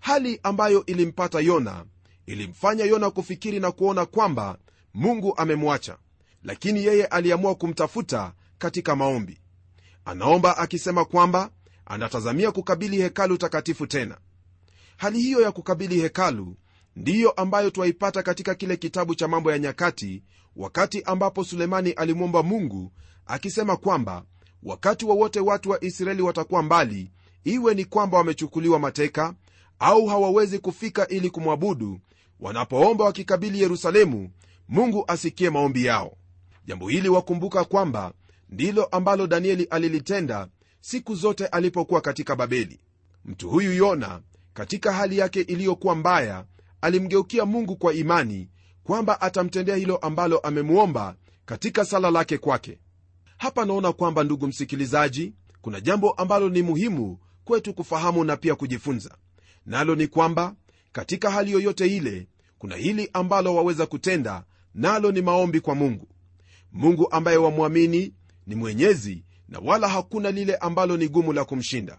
Hali 0.00 0.40
ambayo 0.42 0.86
ilimpata 0.86 1.40
yona 1.40 1.84
ilimfanya 2.26 2.84
yona 2.84 3.10
kufikiri 3.10 3.60
na 3.60 3.72
kuona 3.72 4.06
kwamba 4.06 4.58
mungu 4.94 5.36
amemwacha 5.36 5.96
lakini 6.44 6.84
yeye 6.84 7.04
aliamua 7.06 7.54
kumtafuta 7.54 8.32
katika 8.58 8.96
maombi. 8.96 9.40
Anaomba 10.04 10.56
akisema 10.58 11.04
kwamba 11.04 11.50
anatazamia 11.86 12.52
kukabili 12.52 12.96
hekalu 12.96 13.36
takatifu 13.38 13.86
tena. 13.86 14.18
Hali 14.96 15.20
hiyo 15.22 15.40
ya 15.40 15.52
kukabili 15.52 16.00
hekalu 16.00 16.56
ndiyo 17.00 17.30
ambayo 17.30 17.70
twaipata 17.70 18.22
katika 18.22 18.54
kile 18.54 18.76
kitabu 18.76 19.14
cha 19.14 19.28
mambo 19.28 19.52
ya 19.52 19.58
nyakati 19.58 20.22
wakati 20.56 21.02
ambapo 21.02 21.44
sulemani 21.44 21.90
alimwomba 21.92 22.42
mungu 22.42 22.92
akisema 23.26 23.76
kwamba 23.76 24.24
wakati 24.62 25.04
wowote 25.04 25.40
wa 25.40 25.46
watu 25.52 25.70
wa 25.70 25.84
israeli 25.84 26.22
watakuwa 26.22 26.62
mbali 26.62 27.10
iwe 27.44 27.74
ni 27.74 27.84
kwamba 27.84 28.18
wamechukuliwa 28.18 28.78
mateka 28.78 29.34
au 29.78 30.06
hawawezi 30.06 30.58
kufika 30.58 31.08
ili 31.08 31.30
kumwabudu 31.30 32.00
wanapoomba 32.40 33.04
wakikabili 33.04 33.62
yerusalemu 33.62 34.30
mungu 34.68 35.04
asikie 35.08 35.50
maombi 35.50 35.84
yao. 35.84 36.16
Jambo 36.66 36.88
hili 36.88 37.08
wakumbuka 37.08 37.64
kwamba 37.64 38.12
ndilo 38.48 38.84
ambalo 38.84 39.26
danieli 39.26 39.64
alilitenda 39.64 40.48
siku 40.80 41.14
zote 41.14 41.46
alipokuwa 41.46 42.00
katika 42.00 42.36
babeli. 42.36 42.80
Mtu 43.24 43.50
huyu 43.50 43.72
yona 43.72 44.20
katika 44.54 44.92
hali 44.92 45.18
yake 45.18 45.40
iliyokuwa 45.40 45.94
mbaya 45.94 46.44
alimgeukia 46.80 47.44
mungu 47.46 47.76
kwa 47.76 47.94
imani 47.94 48.48
kwamba 48.84 49.20
atamtendea 49.20 49.76
hilo 49.76 49.96
ambalo 49.96 50.38
amemwomba 50.38 51.14
katika 51.46 51.84
sala 51.84 52.10
lake 52.10 52.38
kwake. 52.38 52.78
Hapa 53.36 53.64
naona 53.64 53.92
kwamba 53.92 54.24
ndugu 54.24 54.46
msikilizaji 54.46 55.32
kuna 55.60 55.80
jambo 55.80 56.10
ambalo 56.10 56.48
ni 56.48 56.62
muhimu 56.62 57.18
kwetu 57.44 57.74
kufahamu 57.74 58.24
na 58.24 58.36
pia 58.36 58.54
kujifunza. 58.54 59.16
Nalo 59.66 59.94
ni 59.94 60.06
kwamba 60.06 60.54
katika 60.92 61.30
hali 61.30 61.52
yoyote 61.52 61.96
ile 61.96 62.28
kuna 62.58 62.76
hili 62.76 63.10
ambalo 63.12 63.54
waweza 63.54 63.86
kutenda 63.86 64.44
nalo 64.74 65.12
ni 65.12 65.22
maombi 65.22 65.60
kwa 65.60 65.74
mungu. 65.74 66.08
Mungu 66.72 67.10
ambaye 67.10 67.36
wamwamini 67.36 68.14
ni 68.46 68.54
mwenyezi 68.54 69.24
na 69.48 69.58
wala 69.58 69.88
hakuna 69.88 70.30
lile 70.30 70.56
ambalo 70.56 70.96
ni 70.96 71.08
gumu 71.08 71.32
la 71.32 71.44
kumshinda. 71.44 71.98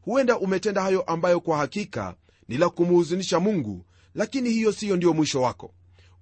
Huenda 0.00 0.38
umetenda 0.38 0.82
hayo 0.82 1.02
ambayo 1.02 1.40
kwa 1.40 1.58
hakika 1.58 2.14
ni 2.48 2.58
la 2.58 2.68
kumuhuzunisha 2.68 3.40
mungu 3.40 3.86
lakini 4.14 4.50
hiyo 4.50 4.72
siyo 4.72 4.96
ndiyo 4.96 5.12
mwisho 5.12 5.42
wako. 5.42 5.74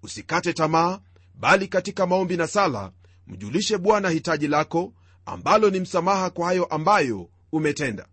Usikate 0.03 0.53
tamaa 0.53 1.01
bali 1.35 1.69
katika 1.69 2.07
maombi 2.07 2.37
na 2.37 2.47
sala 2.47 2.93
mjulishe 3.27 3.79
bwana 3.79 4.09
hitaji 4.11 4.49
lako 4.49 4.93
ambalo 5.27 5.71
ni 5.71 5.81
msamaha 5.81 6.31
kwa 6.31 6.47
hayo 6.47 6.65
ambayo 6.65 7.29
umetenda. 7.53 8.07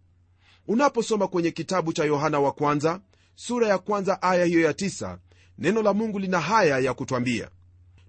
Unaposoma 0.67 1.27
kwenye 1.27 1.51
kitabu 1.51 1.93
cha 1.93 2.05
yohana 2.05 2.39
wa 2.39 2.51
kwanza 2.51 3.01
sura 3.35 3.67
ya 3.67 3.77
kwanza 3.77 4.21
aya 4.21 4.45
hiyo 4.45 4.61
ya 4.61 4.73
tisa, 4.73 5.19
neno 5.57 5.81
la 5.81 5.93
mungu 5.93 6.19
lina 6.19 6.39
haya 6.39 6.79
ya 6.79 6.93
kutwambia. 6.93 7.49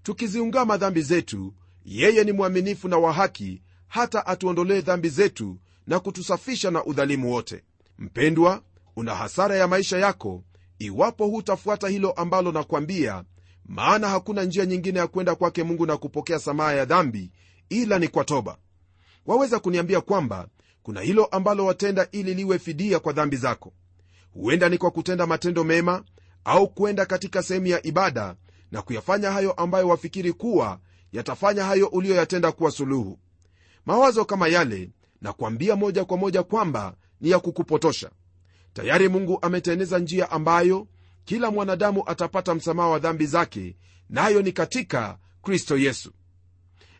Tukiziungama 0.03 0.77
dhambi 0.77 1.01
zetu 1.01 1.53
yeye 1.85 2.23
ni 2.23 2.31
mwaminifu 2.31 2.87
na 2.87 2.97
wa 2.97 3.13
haki 3.13 3.61
hata 3.87 4.25
atuondolee 4.27 4.81
dhambi 4.81 5.09
zetu 5.09 5.59
na 5.87 5.99
kutusafisha 5.99 6.71
na 6.71 6.85
udhalimu 6.85 7.31
wote. 7.31 7.63
Mpendwa 7.99 8.63
una 8.95 9.15
hasara 9.15 9.55
ya 9.55 9.67
maisha 9.67 9.97
yako 9.97 10.43
iwapo 10.79 11.27
hutafuata 11.27 11.87
hilo 11.87 12.11
ambalo 12.11 12.51
nakwambia 12.51 13.23
maana 13.65 14.09
hakuna 14.09 14.43
njia 14.43 14.65
nyingine 14.65 14.99
ya 14.99 15.07
kwenda 15.07 15.35
kwake 15.35 15.63
mungu 15.63 15.85
na 15.85 15.97
kupokea 15.97 16.39
samaha 16.39 16.73
ya 16.73 16.85
dhambi 16.85 17.31
ila 17.69 17.99
ni 17.99 18.07
kwa 18.07 18.23
toba. 18.23 18.57
Waweza 19.25 19.59
kuniambia 19.59 20.01
kwamba 20.01 20.47
kuna 20.83 21.01
hilo 21.01 21.25
ambalo 21.25 21.65
watenda 21.65 22.07
ili 22.11 22.33
liwe 22.33 22.59
fidia 22.59 22.99
kwa 22.99 23.13
dhambi 23.13 23.37
zako. 23.37 23.73
Huenda 24.33 24.69
ni 24.69 24.77
kwa 24.77 24.91
kutenda 24.91 25.27
matendo 25.27 25.63
mema 25.63 26.03
au 26.43 26.67
kwenda 26.69 27.05
katika 27.05 27.43
sehemu 27.43 27.67
ya 27.67 27.85
ibada 27.85 28.35
na 28.71 28.81
kuyafanya 28.81 29.31
hayo 29.31 29.51
ambayo 29.51 29.87
wafikiri 29.87 30.33
kuwa 30.33 30.79
yatafanya 31.11 31.63
hayo 31.63 31.87
uliyoyatenda 31.87 32.51
kuwa 32.51 32.71
suluhu. 32.71 33.19
Mawazo 33.85 34.25
kama 34.25 34.47
yale 34.47 34.89
na 35.21 35.33
kuambia 35.33 35.75
moja 35.75 36.05
kwa 36.05 36.17
moja 36.17 36.43
kwamba 36.43 36.95
ni 37.21 37.29
ya 37.29 37.39
kukupotosha 37.39 38.09
tayari 38.81 39.09
mungu 39.09 39.39
ameteneza 39.41 39.99
njia 39.99 40.31
ambayo 40.31 40.87
kila 41.25 41.51
mwanadamu 41.51 42.03
atapata 42.05 42.55
msamaha 42.55 42.89
wa 42.89 42.99
dhambi 42.99 43.25
zake 43.25 43.75
nayo 44.09 44.37
na 44.37 44.41
ni 44.41 44.51
katika 44.51 45.17
kristo 45.41 45.77
yesu. 45.77 46.11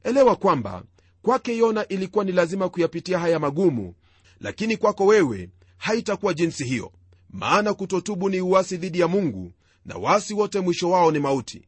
Elewa 0.04 0.36
kwamba 0.36 0.84
kwake 1.22 1.58
yona 1.58 1.88
ilikuwa 1.88 2.26
ni 2.26 2.32
lazima 2.32 2.70
kuyapitia 2.70 3.20
haya 3.20 3.40
magumu 3.40 3.94
lakini 4.40 4.78
kwako 4.78 5.06
wewe 5.06 5.50
haitakuwa 5.78 6.34
jinsi 6.34 6.64
hiyo. 6.66 6.92
Maana 7.30 7.74
kutotubu 7.74 8.30
ni 8.30 8.42
uwasi 8.42 8.78
dhidi 8.78 9.00
ya 9.00 9.08
mungu 9.08 9.52
na 9.86 9.96
wasi 9.96 10.34
wote 10.34 10.60
mwisho 10.60 10.90
wao 10.90 11.12
ni 11.12 11.20
mauti. 11.20 11.68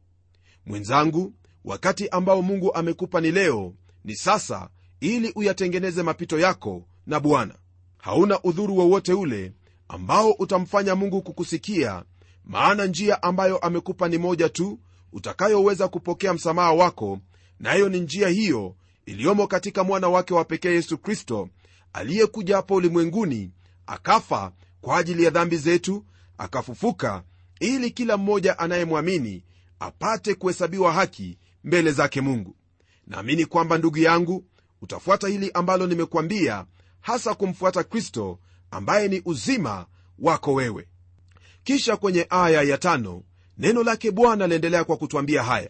Mwenzangu 0.65 1.33
wakati 1.65 2.09
ambao 2.09 2.41
mungu 2.41 2.73
amekupa 2.73 3.21
ni 3.21 3.31
leo 3.31 3.73
ni 4.05 4.15
sasa 4.15 4.69
ili 4.99 5.31
uyatengeneze 5.35 6.03
mapito 6.03 6.39
yako 6.39 6.85
na 7.07 7.19
bwana. 7.19 7.55
Hauna 7.97 8.43
udhuru 8.43 8.77
wowote 8.77 9.13
ule 9.13 9.53
ambao 9.91 10.31
utamfanya 10.31 10.95
mungu 10.95 11.21
kukusikia 11.21 12.03
maana 12.45 12.85
njia 12.85 13.23
ambayo 13.23 13.57
amekupa 13.57 14.07
ni 14.07 14.17
moja 14.17 14.49
tu 14.49 14.79
utakayoweza 15.13 15.87
kupokea 15.87 16.33
msamaha 16.33 16.71
wako 16.73 17.19
nayo 17.59 17.89
na 17.89 17.95
ni 17.95 17.99
njia 17.99 18.27
hiyo 18.27 18.75
iliyomo 19.05 19.47
katika 19.47 19.83
mwana 19.83 20.09
wake 20.09 20.33
wa 20.33 20.45
pekee 20.45 20.73
yesu 20.73 20.97
kristo 20.97 21.49
aliyekuja 21.93 22.55
hapa 22.55 22.75
ulimwenguni 22.75 23.51
akafa 23.87 24.51
kwa 24.81 24.97
ajili 24.97 25.23
ya 25.23 25.29
dhambi 25.29 25.57
zetu 25.57 26.05
akafufuka 26.37 27.23
ili 27.59 27.91
kila 27.91 28.17
mmoja 28.17 28.59
anayemwamini 28.59 29.43
apate 29.79 30.35
kuhesabiwa 30.35 30.93
haki 30.93 31.37
mbele 31.63 31.91
zake 31.91 32.21
mungu. 32.21 32.55
Naamini 33.07 33.45
kwamba 33.45 33.77
ndugu 33.77 33.97
yangu 33.97 34.45
utafuata 34.81 35.27
hili 35.27 35.51
ambalo 35.53 35.87
nimekwambia 35.87 36.65
hasa 37.01 37.35
kumfuata 37.35 37.83
kristo 37.83 38.39
ambaye 38.71 39.07
ni 39.07 39.21
uzima 39.25 39.85
wako 40.19 40.53
wewe. 40.53 40.87
Kisha 41.63 41.97
kwenye 41.97 42.27
aya 42.29 42.61
ya 42.61 42.77
tano 42.77 43.23
neno 43.57 43.83
lake 43.83 44.11
bwana 44.11 44.45
aliendelea 44.45 44.83
kwa 44.83 44.97
kutwambia 44.97 45.43
haya. 45.43 45.69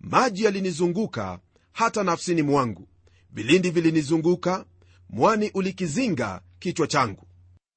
Maji 0.00 0.44
yalinizunguka 0.44 1.38
hata 1.72 2.02
nafsini 2.02 2.42
mwangu. 2.42 2.88
Vilindi 3.30 3.70
vilinizunguka 3.70 4.64
mwani 5.10 5.50
ulikizinga 5.54 6.40
kichwa 6.58 6.86
changu. 6.86 7.26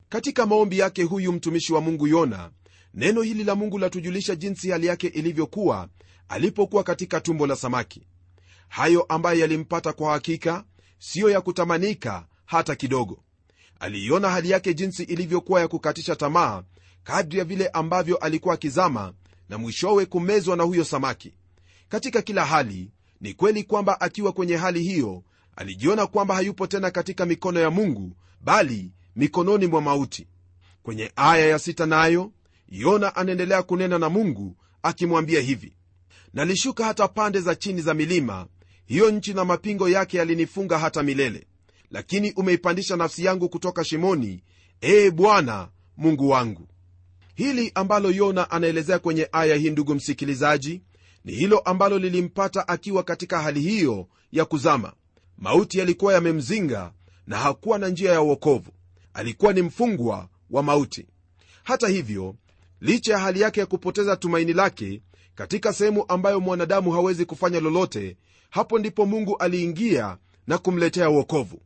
Katika 0.09 0.45
maombi 0.45 0.79
yake 0.79 1.03
huyu 1.03 1.31
mtumishi 1.33 1.73
wa 1.73 1.81
mungu 1.81 2.07
yona 2.07 2.51
neno 2.93 3.21
hili 3.21 3.43
la 3.43 3.55
mungu 3.55 3.77
latujulisha 3.77 4.35
jinsi 4.35 4.69
hali 4.71 4.87
yake 4.87 5.07
ilivyokuwa 5.07 5.89
alipokuwa 6.29 6.83
katika 6.83 7.21
tumbo 7.21 7.47
la 7.47 7.55
samaki. 7.55 8.07
Hayo 8.69 9.01
ambayo 9.01 9.39
yalimpata 9.39 9.93
kwa 9.93 10.11
hakika 10.11 10.63
siyo 10.99 11.29
ya 11.29 11.41
kutamanika 11.41 12.25
hata 12.45 12.75
kidogo 12.75 13.23
aliiona 13.79 14.29
hali 14.29 14.49
yake 14.49 14.73
jinsi 14.73 15.03
ilivyokuwa 15.03 15.61
ya 15.61 15.67
kukatisha 15.67 16.15
tamaa 16.15 16.63
kadri 17.03 17.39
ya 17.39 17.45
vile 17.45 17.67
ambavyo 17.67 18.17
alikuwa 18.17 18.53
akizama 18.53 19.13
na 19.49 19.57
mwishowe 19.57 20.05
kumezwa 20.05 20.57
na 20.57 20.63
huyo 20.63 20.83
samaki. 20.83 21.33
Katika 21.89 22.21
kila 22.21 22.45
hali 22.45 22.91
ni 23.21 23.33
kweli 23.33 23.63
kwamba 23.63 24.01
akiwa 24.01 24.31
kwenye 24.31 24.55
hali 24.55 24.83
hiyo 24.83 25.23
alijiona 25.55 26.07
kwamba 26.07 26.35
hayupo 26.35 26.67
tena 26.67 26.91
katika 26.91 27.25
mikono 27.25 27.59
ya 27.59 27.69
mungu 27.69 28.15
bali 28.41 28.91
mikononi 29.15 29.67
mwa 29.67 29.81
mauti. 29.81 30.27
Kwenye 30.83 31.11
aya 31.15 31.45
ya 31.47 31.59
sita 31.59 31.85
nayo 31.85 32.31
yona 32.69 33.15
anaendelea 33.15 33.63
kunena 33.63 33.97
na 33.99 34.09
mungu 34.09 34.55
akimwambia 34.83 35.41
hivi 35.41 35.73
nalishuka 36.33 36.85
hata 36.85 37.07
pande 37.07 37.39
za 37.41 37.55
chini 37.55 37.81
za 37.81 37.93
milima 37.93 38.47
hiyo 38.85 39.11
nchi 39.11 39.33
na 39.33 39.45
mapingo 39.45 39.89
yake 39.89 40.17
yalinifunga 40.17 40.79
hata 40.79 41.03
milele 41.03 41.47
lakini 41.91 42.31
umeipandisha 42.31 42.95
nafsi 42.95 43.25
yangu 43.25 43.49
kutoka 43.49 43.83
shimoni 43.83 44.43
ee 44.81 45.11
bwana 45.11 45.69
mungu 45.97 46.29
wangu. 46.29 46.67
Hili 47.35 47.71
ambalo 47.75 48.11
yona 48.11 48.51
anaelezea 48.51 48.99
kwenye 48.99 49.29
aya 49.31 49.55
hii 49.55 49.69
ndugu 49.69 49.95
msikilizaji 49.95 50.81
ni 51.25 51.33
hilo 51.33 51.59
ambalo 51.59 51.99
lilimpata 51.99 52.67
akiwa 52.67 53.03
katika 53.03 53.41
hali 53.41 53.59
hiyo 53.61 54.07
ya 54.31 54.45
kuzama. 54.45 54.93
Mauti 55.37 55.79
yalikuwa 55.79 56.13
yamemzinga 56.13 56.93
na 57.27 57.37
hakuwa 57.37 57.79
na 57.79 57.87
njia 57.89 58.11
ya 58.11 58.21
uokovu 58.21 58.71
alikuwa 59.13 59.53
ni 59.53 59.61
mfungwa 59.61 60.29
wa 60.49 60.63
mauti. 60.63 61.07
Hata 61.63 61.87
hivyo 61.87 62.35
licha 62.81 63.13
ya 63.13 63.19
hali 63.19 63.41
yake 63.41 63.59
ya 63.59 63.65
kupoteza 63.65 64.15
tumaini 64.15 64.53
lake 64.53 65.01
katika 65.35 65.73
sehemu 65.73 66.05
ambayo 66.07 66.39
mwanadamu 66.39 66.91
hawezi 66.91 67.25
kufanya 67.25 67.59
lolote 67.59 68.17
hapo 68.49 68.79
ndipo 68.79 69.05
mungu 69.05 69.37
aliingia 69.37 70.17
na 70.47 70.57
kumletea 70.57 71.09
uokovu 71.09 71.61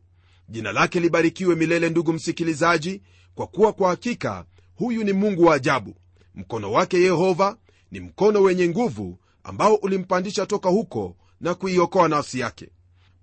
jina 0.54 0.72
lake 0.72 1.00
libarikiwe 1.00 1.56
milele 1.56 1.90
ndugu 1.90 2.14
msikilizaji 2.14 3.02
kwa 3.36 3.48
kuwa 3.48 3.74
kwa 3.74 3.90
hakika 3.90 4.46
huyu 4.76 5.04
ni 5.04 5.14
mungu 5.14 5.44
wa 5.44 5.56
ajabu. 5.56 5.96
Mkono 6.36 6.72
wake 6.72 6.98
yehova 7.02 7.58
ni 7.92 8.00
mkono 8.00 8.42
wenye 8.42 8.68
nguvu 8.70 9.20
ambao 9.44 9.76
ulimpandisha 9.76 10.46
toka 10.46 10.70
huko 10.70 11.16
na 11.42 11.54
kuiokoa 11.56 12.08
nafsi 12.08 12.40
yake. 12.40 12.70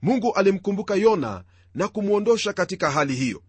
Mungu 0.03 0.33
alimkumbuka 0.35 0.95
yona 0.95 1.45
na 1.75 1.89
kumwondosha 1.89 2.53
katika 2.53 2.91
hali 2.91 3.15
hiyo. 3.15 3.43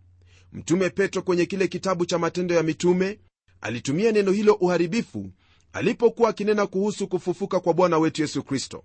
Mtume 0.54 0.90
petro 0.90 1.22
kwenye 1.22 1.46
kile 1.46 1.68
kitabu 1.68 2.06
cha 2.06 2.20
matendo 2.20 2.56
ya 2.56 2.64
mitume 2.64 3.20
alitumia 3.62 4.12
neno 4.12 4.32
hilo 4.32 4.54
uharibifu 4.54 5.30
alipokuwa 5.74 6.30
akinena 6.30 6.68
kuhusu 6.68 7.08
kufufuka 7.08 7.60
kwa 7.60 7.74
bwana 7.74 7.98
wetu 7.98 8.22
yesu 8.22 8.44
kristo. 8.44 8.84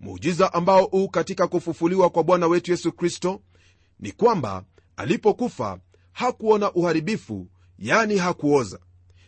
Muujiza 0.00 0.52
ambao 0.54 0.84
huu 0.84 1.08
katika 1.08 1.46
kufufuliwa 1.46 2.10
kwa 2.10 2.24
bwana 2.24 2.46
wetu 2.46 2.70
yesu 2.70 2.92
kristo 2.92 3.40
ni 4.00 4.12
kwamba 4.12 4.64
alipokufa 4.96 5.78
hakuona 6.12 6.72
uharibifu 6.72 7.48
yani 7.78 8.16
hakuoza. 8.18 8.78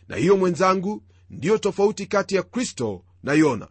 Na 0.07 0.15
hiyo 0.15 0.37
mwenzangu 0.37 1.03
ndiyo 1.29 1.57
tofauti 1.57 2.05
kati 2.05 2.35
ya 2.35 2.43
kristo 2.43 3.03
na 3.23 3.33
yona. 3.33 3.67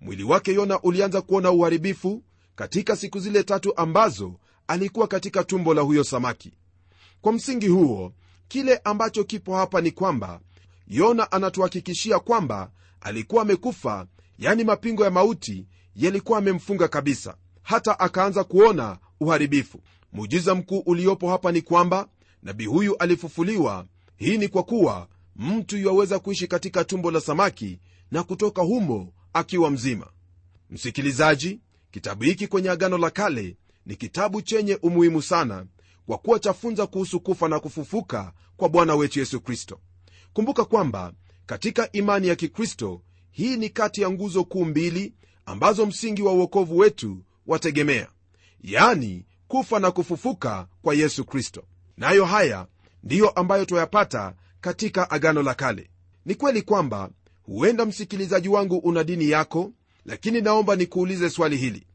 Mwili 0.00 0.24
wake 0.24 0.54
yona 0.54 0.80
ulianza 0.82 1.22
kuona 1.22 1.50
uharibifu 1.50 2.22
katika 2.56 2.96
siku 2.96 3.20
zile 3.20 3.42
tatu 3.42 3.76
ambazo 3.76 4.34
alikuwa 4.66 5.08
katika 5.08 5.44
tumbo 5.44 5.74
la 5.74 5.82
huyo 5.82 6.04
samaki. 6.04 6.52
Kwa 7.20 7.32
msingi 7.32 7.68
huo 7.68 8.12
kile 8.48 8.80
ambacho 8.84 9.24
kipo 9.24 9.56
hapa 9.56 9.80
ni 9.80 9.90
kwamba 9.90 10.40
yona 10.86 11.32
anatuhakikishia 11.32 12.18
kwamba 12.18 12.70
alikuwa 13.00 13.42
amekufa 13.42 14.06
yani 14.38 14.64
mapingo 14.64 15.04
ya 15.04 15.10
mauti 15.10 15.66
yalikuwa 15.96 16.38
amemfunga 16.38 16.88
kabisa. 16.88 17.36
Hata 17.62 18.00
akaanza 18.00 18.44
kuona 18.44 18.98
uharibifu. 19.24 19.80
Muujiza 20.12 20.54
mkuu 20.54 20.78
uliopo 20.78 21.28
hapa 21.28 21.52
ni 21.52 21.62
kwamba 21.62 22.08
nabii 22.42 22.66
huyu 22.66 22.96
alifufuliwa. 22.96 23.86
Hii 24.16 24.38
ni 24.38 24.48
kwa 24.48 24.62
kuwa 24.62 25.08
mtu 25.36 25.76
yuwaweza 25.76 26.18
kuishi 26.18 26.46
katika 26.48 26.84
tumbo 26.84 27.10
la 27.10 27.20
samaki 27.20 27.78
na 28.10 28.22
kutoka 28.22 28.62
humo 28.62 29.12
akiwa 29.32 29.70
mzima. 29.70 30.06
Msikilizaji 30.70 31.60
kitabu 31.90 32.24
hiki 32.24 32.46
kwenye 32.46 32.70
agano 32.70 32.98
la 32.98 33.10
kale 33.10 33.56
ni 33.86 33.96
kitabu 33.96 34.42
chenye 34.42 34.78
umuhimu 34.82 35.22
sana 35.22 35.66
kwa 36.06 36.18
kuwa 36.18 36.38
chafunza 36.38 36.86
kuhusu 36.86 37.20
kufa 37.20 37.48
na 37.48 37.60
kufufuka 37.60 38.32
kwa 38.56 38.68
bwana 38.68 38.94
wetu 38.94 39.18
yesu 39.18 39.40
kristo. 39.40 39.80
Kumbuka 40.32 40.64
kwamba 40.64 41.12
katika 41.46 41.92
imani 41.92 42.28
ya 42.28 42.36
kikristo 42.36 43.02
hii 43.30 43.56
ni 43.56 43.68
kati 43.70 44.02
ya 44.02 44.10
nguzo 44.10 44.44
kuu 44.44 44.64
mbili 44.64 45.14
ambazo 45.46 45.86
msingi 45.86 46.22
wa 46.22 46.32
uokovu 46.32 46.78
wetu 46.78 47.24
wategemea 47.46 48.08
yani 48.64 49.26
kufa 49.48 49.78
na 49.78 49.90
kufufuka 49.90 50.66
kwa 50.82 50.94
yesu 50.94 51.24
kristo. 51.24 51.64
Nayo 51.96 52.24
haya 52.24 52.66
ndiyo 53.02 53.28
ambayo 53.30 53.64
twayapata 53.64 54.34
katika 54.60 55.10
agano 55.10 55.42
la 55.42 55.54
kale. 55.54 55.90
Ni 56.24 56.34
kweli 56.34 56.62
kwamba 56.62 57.10
huenda 57.42 57.84
msikilizaji 57.84 58.48
wangu 58.48 58.76
una 58.76 59.04
dini 59.04 59.30
yako 59.30 59.72
lakini 60.04 60.40
naomba 60.40 60.76
nikuulize 60.76 61.30
swali 61.30 61.56
hili. 61.56 61.86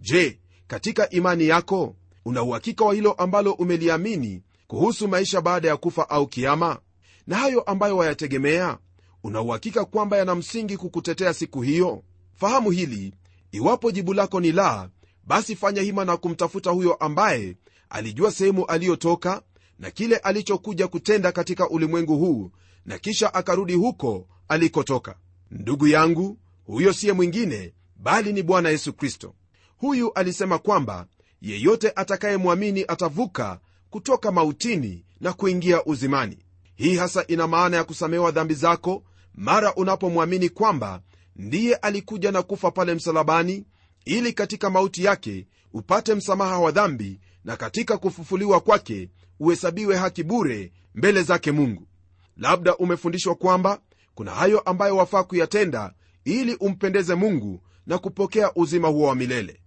Je 0.00 0.40
katika 0.66 1.10
imani 1.10 1.46
yako 1.48 1.96
una 2.24 2.42
uhakika 2.42 2.84
wa 2.84 2.94
hilo 2.94 3.12
ambalo 3.12 3.52
umeliamini 3.52 4.42
kuhusu 4.66 5.08
maisha 5.08 5.40
baada 5.40 5.68
ya 5.68 5.76
kufa 5.76 6.10
au 6.10 6.26
kiama? 6.26 6.78
Na 7.26 7.36
hayo 7.36 7.60
ambayo 7.60 7.96
wayategemea 7.96 8.78
una 9.24 9.40
uhakika 9.40 9.84
kwamba 9.84 10.16
yana 10.16 10.34
msingi 10.34 10.76
kukutetea 10.76 11.34
siku 11.34 11.62
hiyo? 11.62 12.02
Fahamu 12.34 12.70
hili 12.70 13.14
iwapo 13.52 13.90
jibu 13.90 14.14
lako 14.14 14.40
ni 14.40 14.52
la 14.52 14.90
basi 15.26 15.56
fanya 15.56 15.82
hima 15.82 16.04
na 16.04 16.16
kumtafuta 16.16 16.70
huyo 16.70 16.94
ambaye 16.94 17.56
alijua 17.90 18.30
sehemu 18.32 18.64
aliyotoka 18.66 19.42
na 19.78 19.90
kile 19.90 20.16
alichokuja 20.16 20.88
kutenda 20.88 21.32
katika 21.32 21.68
ulimwengu 21.68 22.16
huu 22.18 22.50
na 22.86 22.98
kisha 22.98 23.34
akarudi 23.34 23.74
huko 23.74 24.26
alikotoka. 24.48 25.14
Ndugu 25.50 25.86
yangu 25.86 26.38
huyo 26.64 26.92
siye 26.92 27.12
mwingine 27.12 27.74
bali 27.96 28.32
ni 28.32 28.42
bwana 28.42 28.68
yesu 28.68 28.92
kristo. 28.92 29.34
Huyu 29.76 30.12
alisema 30.12 30.58
kwamba 30.58 31.06
yeyote 31.42 31.92
atakayemwamini 31.96 32.84
atavuka 32.88 33.60
kutoka 33.90 34.32
mautini 34.32 35.04
na 35.20 35.32
kuingia 35.32 35.84
uzimani. 35.84 36.38
Hii 36.74 36.96
hasa 36.96 37.26
ina 37.26 37.46
maana 37.46 37.76
ya 37.76 37.84
kusamehewa 37.84 38.30
dhambi 38.30 38.54
zako 38.54 39.02
mara 39.34 39.74
unapomwamini 39.74 40.48
kwamba 40.48 41.02
ndiye 41.36 41.74
alikuja 41.74 42.32
na 42.32 42.42
kufa 42.42 42.70
pale 42.70 42.94
msalabani 42.94 43.64
ili 44.04 44.32
katika 44.32 44.70
mauti 44.70 45.04
yake 45.04 45.46
upate 45.72 46.14
msamaha 46.14 46.58
wa 46.58 46.70
dhambi 46.70 47.20
na 47.44 47.56
katika 47.56 47.98
kufufuliwa 47.98 48.60
kwake 48.60 49.08
uhesabiwe 49.40 49.96
haki 49.96 50.22
bure 50.22 50.72
mbele 50.94 51.22
zake 51.22 51.52
mungu. 51.52 51.86
Labda 52.36 52.76
umefundishwa 52.76 53.34
kwamba 53.34 53.80
kuna 54.14 54.30
hayo 54.30 54.60
ambayo 54.60 54.96
wafaa 54.96 55.22
kuyatenda 55.22 55.92
ili 56.24 56.54
umpendeze 56.54 57.14
mungu 57.14 57.60
na 57.86 57.98
kupokea 57.98 58.54
uzima 58.54 58.88
huo 58.88 59.08
wa 59.08 59.14
milele. 59.14 59.60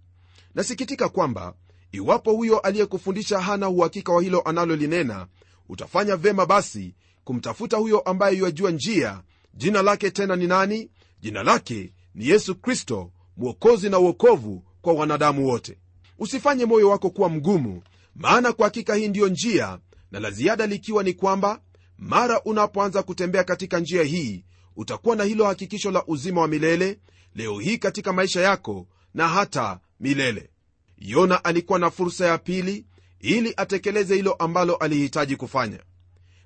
Nasikitika 0.54 1.08
kwamba 1.08 1.54
iwapo 1.92 2.32
huyo 2.32 2.58
aliyekufundisha 2.58 3.40
hana 3.40 3.68
uhakika 3.68 4.12
wa 4.12 4.22
hilo 4.22 4.40
analolinena 4.40 5.26
utafanya 5.68 6.16
vema 6.16 6.46
basi 6.46 6.94
kumtafuta 7.24 7.76
huyo 7.76 8.00
ambaye 8.00 8.36
yuajua 8.36 8.70
njia 8.70 9.22
jina 9.54 9.82
lake 9.82 10.10
tena 10.10 10.36
ni 10.36 10.46
nani? 10.46 10.90
Jina 11.20 11.42
lake 11.42 11.92
ni 12.14 12.28
yesu 12.28 12.54
kristo 12.54 13.10
mwokozi 13.36 13.90
na 13.90 13.98
uokovu 13.98 14.64
kwa 14.82 14.92
wanadamu 14.92 15.46
wote. 15.46 15.78
Usifanye 16.18 16.64
moyo 16.64 16.88
wako 16.90 17.10
kuwa 17.10 17.28
mgumu 17.28 17.82
maana 18.14 18.52
kwa 18.52 18.64
hakika 18.66 18.94
hii 18.94 19.08
ndiyo 19.08 19.28
njia 19.28 19.78
na 20.10 20.20
la 20.20 20.30
ziada 20.30 20.66
likiwa 20.66 21.02
ni 21.02 21.12
kwamba 21.14 21.60
mara 21.98 22.42
unapoanza 22.42 23.02
kutembea 23.02 23.44
katika 23.44 23.78
njia 23.80 24.02
hii 24.02 24.44
utakuwa 24.76 25.16
na 25.16 25.24
hilo 25.24 25.44
hakikisho 25.44 25.90
la 25.90 26.04
uzima 26.06 26.40
wa 26.40 26.48
milele 26.48 26.98
leo 27.34 27.58
hii 27.58 27.78
katika 27.78 28.12
maisha 28.12 28.40
yako 28.40 28.86
na 29.14 29.28
hata 29.28 29.80
milele. 30.00 30.50
Yona 30.98 31.44
alikuwa 31.44 31.78
na 31.78 31.90
fursa 31.90 32.26
ya 32.26 32.38
pili 32.38 32.86
ili 33.20 33.54
atekeleze 33.56 34.14
hilo 34.14 34.32
ambalo 34.32 34.76
alihitaji 34.76 35.36
kufanya. 35.36 35.78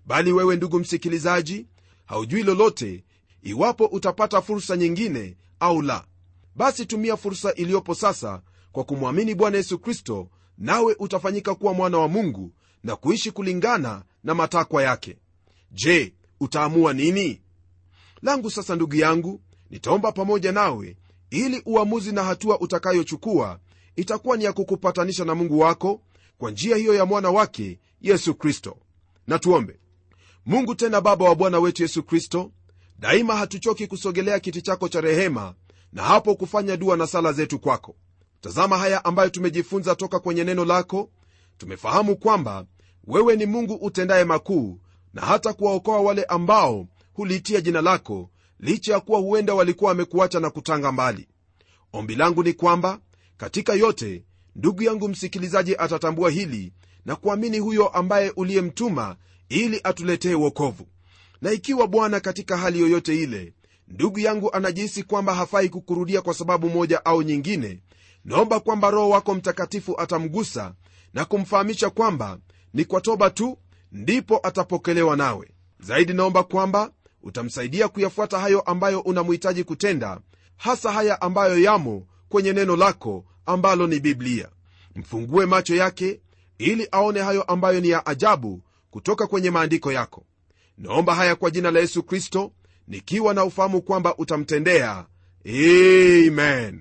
Bali 0.06 0.32
wewe 0.32 0.56
ndugu 0.56 0.78
msikilizaji 0.78 1.66
haujui 2.06 2.42
lolote 2.42 3.04
iwapo 3.42 3.86
utapata 3.86 4.42
fursa 4.42 4.76
nyingine 4.76 5.36
au 5.60 5.82
la 5.82 6.04
basi 6.54 6.86
tumia 6.86 7.16
fursa 7.16 7.54
iliyopo 7.54 7.94
sasa 7.94 8.42
kwa 8.72 8.84
kumwamini 8.84 9.34
bwana 9.34 9.56
yesu 9.56 9.78
kristo 9.78 10.28
nawe 10.58 10.96
utafanyika 10.98 11.54
kuwa 11.54 11.74
mwana 11.74 11.98
wa 11.98 12.08
mungu 12.08 12.52
na 12.84 12.96
kuishi 12.96 13.30
kulingana 13.30 14.02
na 14.24 14.34
matakwa 14.34 14.82
yake. 14.82 15.16
Je 15.72 16.14
utaamua 16.40 16.92
nini? 16.92 17.40
Langu 18.22 18.50
sasa 18.50 18.76
ndugu 18.76 18.96
yangu 18.96 19.40
nitaomba 19.70 20.12
pamoja 20.12 20.52
nawe 20.52 20.96
ili 21.30 21.62
uamuzi 21.66 22.12
na 22.12 22.24
hatua 22.24 22.60
utakayochukua 22.60 23.58
itakuwa 23.96 24.36
ni 24.36 24.44
ya 24.44 24.52
kukupatanisha 24.52 25.24
na 25.24 25.34
mungu 25.34 25.58
wako 25.58 26.00
kwa 26.38 26.50
njia 26.50 26.76
hiyo 26.76 26.94
ya 26.94 27.06
mwana 27.06 27.30
wake 27.30 27.78
yesu 28.00 28.34
kristo. 28.34 28.76
Na 29.26 29.38
tuombe. 29.38 29.78
Mungu 30.46 30.74
tena 30.74 31.00
baba 31.00 31.24
wa 31.24 31.34
bwana 31.34 31.58
wetu 31.58 31.82
yesu 31.82 32.02
kristo 32.02 32.50
daima 32.98 33.36
hatuchoki 33.36 33.86
kusogelea 33.86 34.40
kiti 34.40 34.62
chako 34.62 34.88
cha 34.88 35.00
rehema 35.00 35.54
na 35.92 36.02
hapo 36.02 36.34
kufanya 36.34 36.76
dua 36.76 36.96
na 36.96 37.06
sala 37.06 37.32
zetu 37.32 37.58
kwako. 37.58 37.96
Tazama 38.40 38.78
haya 38.78 39.04
ambayo 39.04 39.30
tumejifunza 39.30 39.94
toka 39.94 40.18
kwenye 40.20 40.44
neno 40.44 40.64
lako. 40.64 41.10
Tumefahamu 41.58 42.16
kwamba 42.16 42.64
wewe 43.06 43.36
ni 43.36 43.46
mungu 43.46 43.74
utendaye 43.74 44.24
makuu 44.24 44.80
na 45.14 45.22
hata 45.22 45.52
kuwaokoa 45.52 46.00
wale 46.00 46.24
ambao 46.24 46.86
huliitia 47.12 47.60
jina 47.60 47.80
lako 47.80 48.30
licha 48.60 48.92
ya 48.92 49.00
kuwa 49.00 49.20
huenda 49.20 49.54
walikuwa 49.54 49.88
wamekuacha 49.88 50.40
na 50.40 50.50
kutanga 50.50 50.92
mbali. 50.92 51.28
Ombi 51.92 52.14
langu 52.14 52.42
ni 52.42 52.52
kwamba 52.52 52.98
katika 53.36 53.74
yote 53.74 54.24
ndugu 54.56 54.82
yangu 54.82 55.08
msikilizaji 55.08 55.76
atatambua 55.76 56.30
hili 56.30 56.72
na 57.04 57.16
kuamini 57.16 57.58
huyo 57.58 57.88
ambaye 57.88 58.30
uliyemtuma 58.36 59.16
ili 59.48 59.80
atuletee 59.84 60.34
wokovu. 60.34 60.86
Na 61.42 61.52
ikiwa 61.52 61.86
bwana 61.86 62.20
katika 62.20 62.56
hali 62.56 62.80
yoyote 62.80 63.22
ile 63.22 63.54
ndugu 63.90 64.18
yangu 64.18 64.52
anajihisi 64.52 65.02
kwamba 65.02 65.34
hafai 65.34 65.68
kukurudia 65.68 66.22
kwa 66.22 66.34
sababu 66.34 66.68
moja 66.70 67.04
au 67.04 67.22
nyingine. 67.22 67.80
Naomba 68.24 68.60
kwamba 68.60 68.90
roho 68.90 69.08
wako 69.08 69.34
mtakatifu 69.34 70.00
atamgusa 70.00 70.74
na 71.14 71.24
kumfahamisha 71.24 71.90
kwamba 71.90 72.38
ni 72.74 72.84
kwa 72.84 73.00
toba 73.00 73.30
tu 73.30 73.58
ndipo 73.92 74.40
atapokelewa 74.42 75.16
nawe. 75.16 75.50
Zaidi 75.80 76.12
naomba 76.12 76.42
kwamba 76.42 76.90
utamsaidia 77.22 77.88
kuyafuata 77.88 78.38
hayo 78.38 78.60
ambayo 78.60 79.00
unamhitaji 79.00 79.64
kutenda 79.64 80.20
hasa 80.56 80.92
haya 80.92 81.20
ambayo 81.22 81.58
yamo 81.58 82.06
kwenye 82.28 82.52
neno 82.52 82.76
lako 82.76 83.24
ambalo 83.46 83.86
ni 83.86 84.00
biblia. 84.00 84.48
Mfungue 84.96 85.46
macho 85.46 85.74
yake 85.74 86.20
ili 86.58 86.88
aone 86.92 87.20
hayo 87.20 87.42
ambayo 87.42 87.80
ni 87.80 87.88
ya 87.88 88.06
ajabu 88.06 88.62
kutoka 88.90 89.26
kwenye 89.26 89.50
maandiko 89.50 89.92
yako. 89.92 90.24
Naomba 90.78 91.14
haya 91.14 91.36
kwa 91.36 91.50
jina 91.50 91.70
la 91.70 91.80
yesu 91.80 92.02
kristo 92.02 92.52
nikiwa 92.88 93.34
na 93.34 93.44
ufahamu 93.44 93.82
kwamba 93.82 94.16
utamtendea. 94.16 95.06
Amen. 95.46 96.80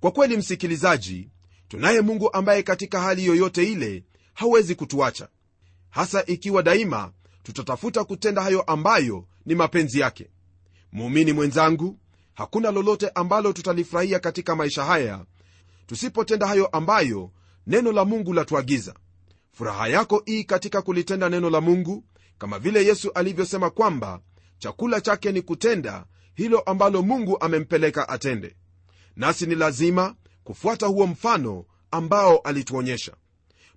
Kwa 0.00 0.10
kweli 0.10 0.36
msikilizaji 0.36 1.28
tunaye 1.68 2.00
mungu 2.00 2.32
ambaye 2.32 2.62
katika 2.62 3.00
hali 3.00 3.26
yoyote 3.26 3.72
ile 3.72 4.04
hawezi 4.34 4.74
kutuacha. 4.74 5.28
Hasa 5.90 6.26
ikiwa 6.26 6.62
daima 6.62 7.12
tutatafuta 7.42 8.04
kutenda 8.04 8.42
hayo 8.42 8.62
ambayo 8.62 9.24
ni 9.46 9.54
mapenzi 9.54 10.00
yake. 10.00 10.30
Muumini 10.92 11.32
mwenzangu 11.32 11.98
hakuna 12.34 12.70
lolote 12.70 13.08
ambalo 13.08 13.52
tutalifurahia 13.52 14.18
katika 14.18 14.56
maisha 14.56 14.84
haya 14.84 15.24
tusipotenda 15.86 16.46
hayo 16.46 16.66
ambayo 16.66 17.30
neno 17.66 17.92
la 17.92 18.04
mungu 18.04 18.32
latuagiza 18.32 18.94
furaha 19.52 19.88
yako 19.88 20.22
ii 20.28 20.44
katika 20.44 20.82
kulitenda 20.82 21.28
neno 21.28 21.50
la 21.50 21.60
mungu 21.60 22.04
kama 22.38 22.58
vile 22.58 22.84
yesu 22.86 23.12
alivyosema 23.12 23.70
kwamba 23.70 24.20
chakula 24.58 25.00
chake 25.00 25.32
ni 25.32 25.42
kutenda 25.42 26.06
hilo 26.34 26.60
ambalo 26.60 27.02
mungu 27.02 27.40
amempeleka 27.40 28.08
atende. 28.08 28.56
Nasi 29.16 29.46
ni 29.46 29.54
lazima 29.54 30.14
kufuata 30.44 30.86
huo 30.86 31.06
mfano 31.06 31.64
ambao 31.90 32.38
alituonyesha. 32.38 33.12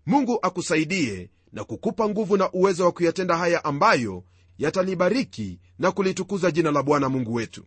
Mungu 0.05 0.39
akusaidie 0.41 1.29
na 1.53 1.63
kukupa 1.63 2.09
nguvu 2.09 2.37
na 2.37 2.51
uwezo 2.51 2.85
wa 2.85 2.91
kuyatenda 2.91 3.37
haya 3.37 3.63
ambayo 3.65 4.23
yatalibariki 4.57 5.59
na 5.79 5.91
kulitukuza 5.91 6.51
jina 6.51 6.71
la 6.71 6.83
bwana 6.83 7.09
mungu 7.09 7.33
wetu. 7.33 7.63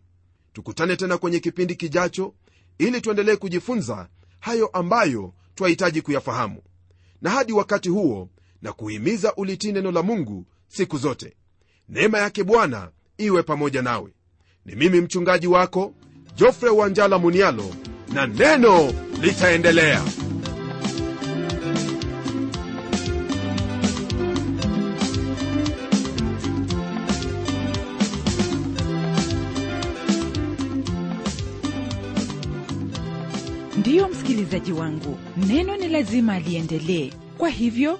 Tukutane 0.53 0.95
tena 0.95 1.17
kwenye 1.17 1.39
kipindi 1.39 1.75
kijacho 1.75 2.33
ili 2.77 3.01
tuendelee 3.01 3.35
kujifunza 3.35 4.09
hayo 4.39 4.67
ambayo 4.67 5.33
twahitaji 5.55 6.01
kuyafahamu. 6.01 6.61
Na 7.21 7.29
hadi 7.29 7.53
wakati 7.53 7.89
huo 7.89 8.29
na 8.61 8.73
kuhimiza 8.73 9.35
ulitii 9.35 9.71
neno 9.71 9.91
la 9.91 10.03
mungu 10.03 10.45
siku 10.67 10.97
zote. 10.97 11.35
Neema 11.89 12.17
yake 12.19 12.43
bwana 12.43 12.91
iwe 13.17 13.43
pamoja 13.43 13.81
nawe. 13.81 14.11
Ni 14.65 14.75
mimi 14.75 15.01
mchungaji 15.01 15.47
wako 15.47 15.93
jofre 16.35 16.69
wanjala 16.69 17.17
munialo 17.19 17.65
na 18.13 18.27
neno 18.27 18.93
litaendelea. 19.21 20.01
Ndiyo 33.77 34.07
msikilizaji 34.07 34.71
wangu 34.71 35.17
neno 35.47 35.77
ni 35.77 35.87
lazima 35.87 36.39
liendelee. 36.39 37.11
Kwa 37.37 37.49
hivyo 37.49 37.99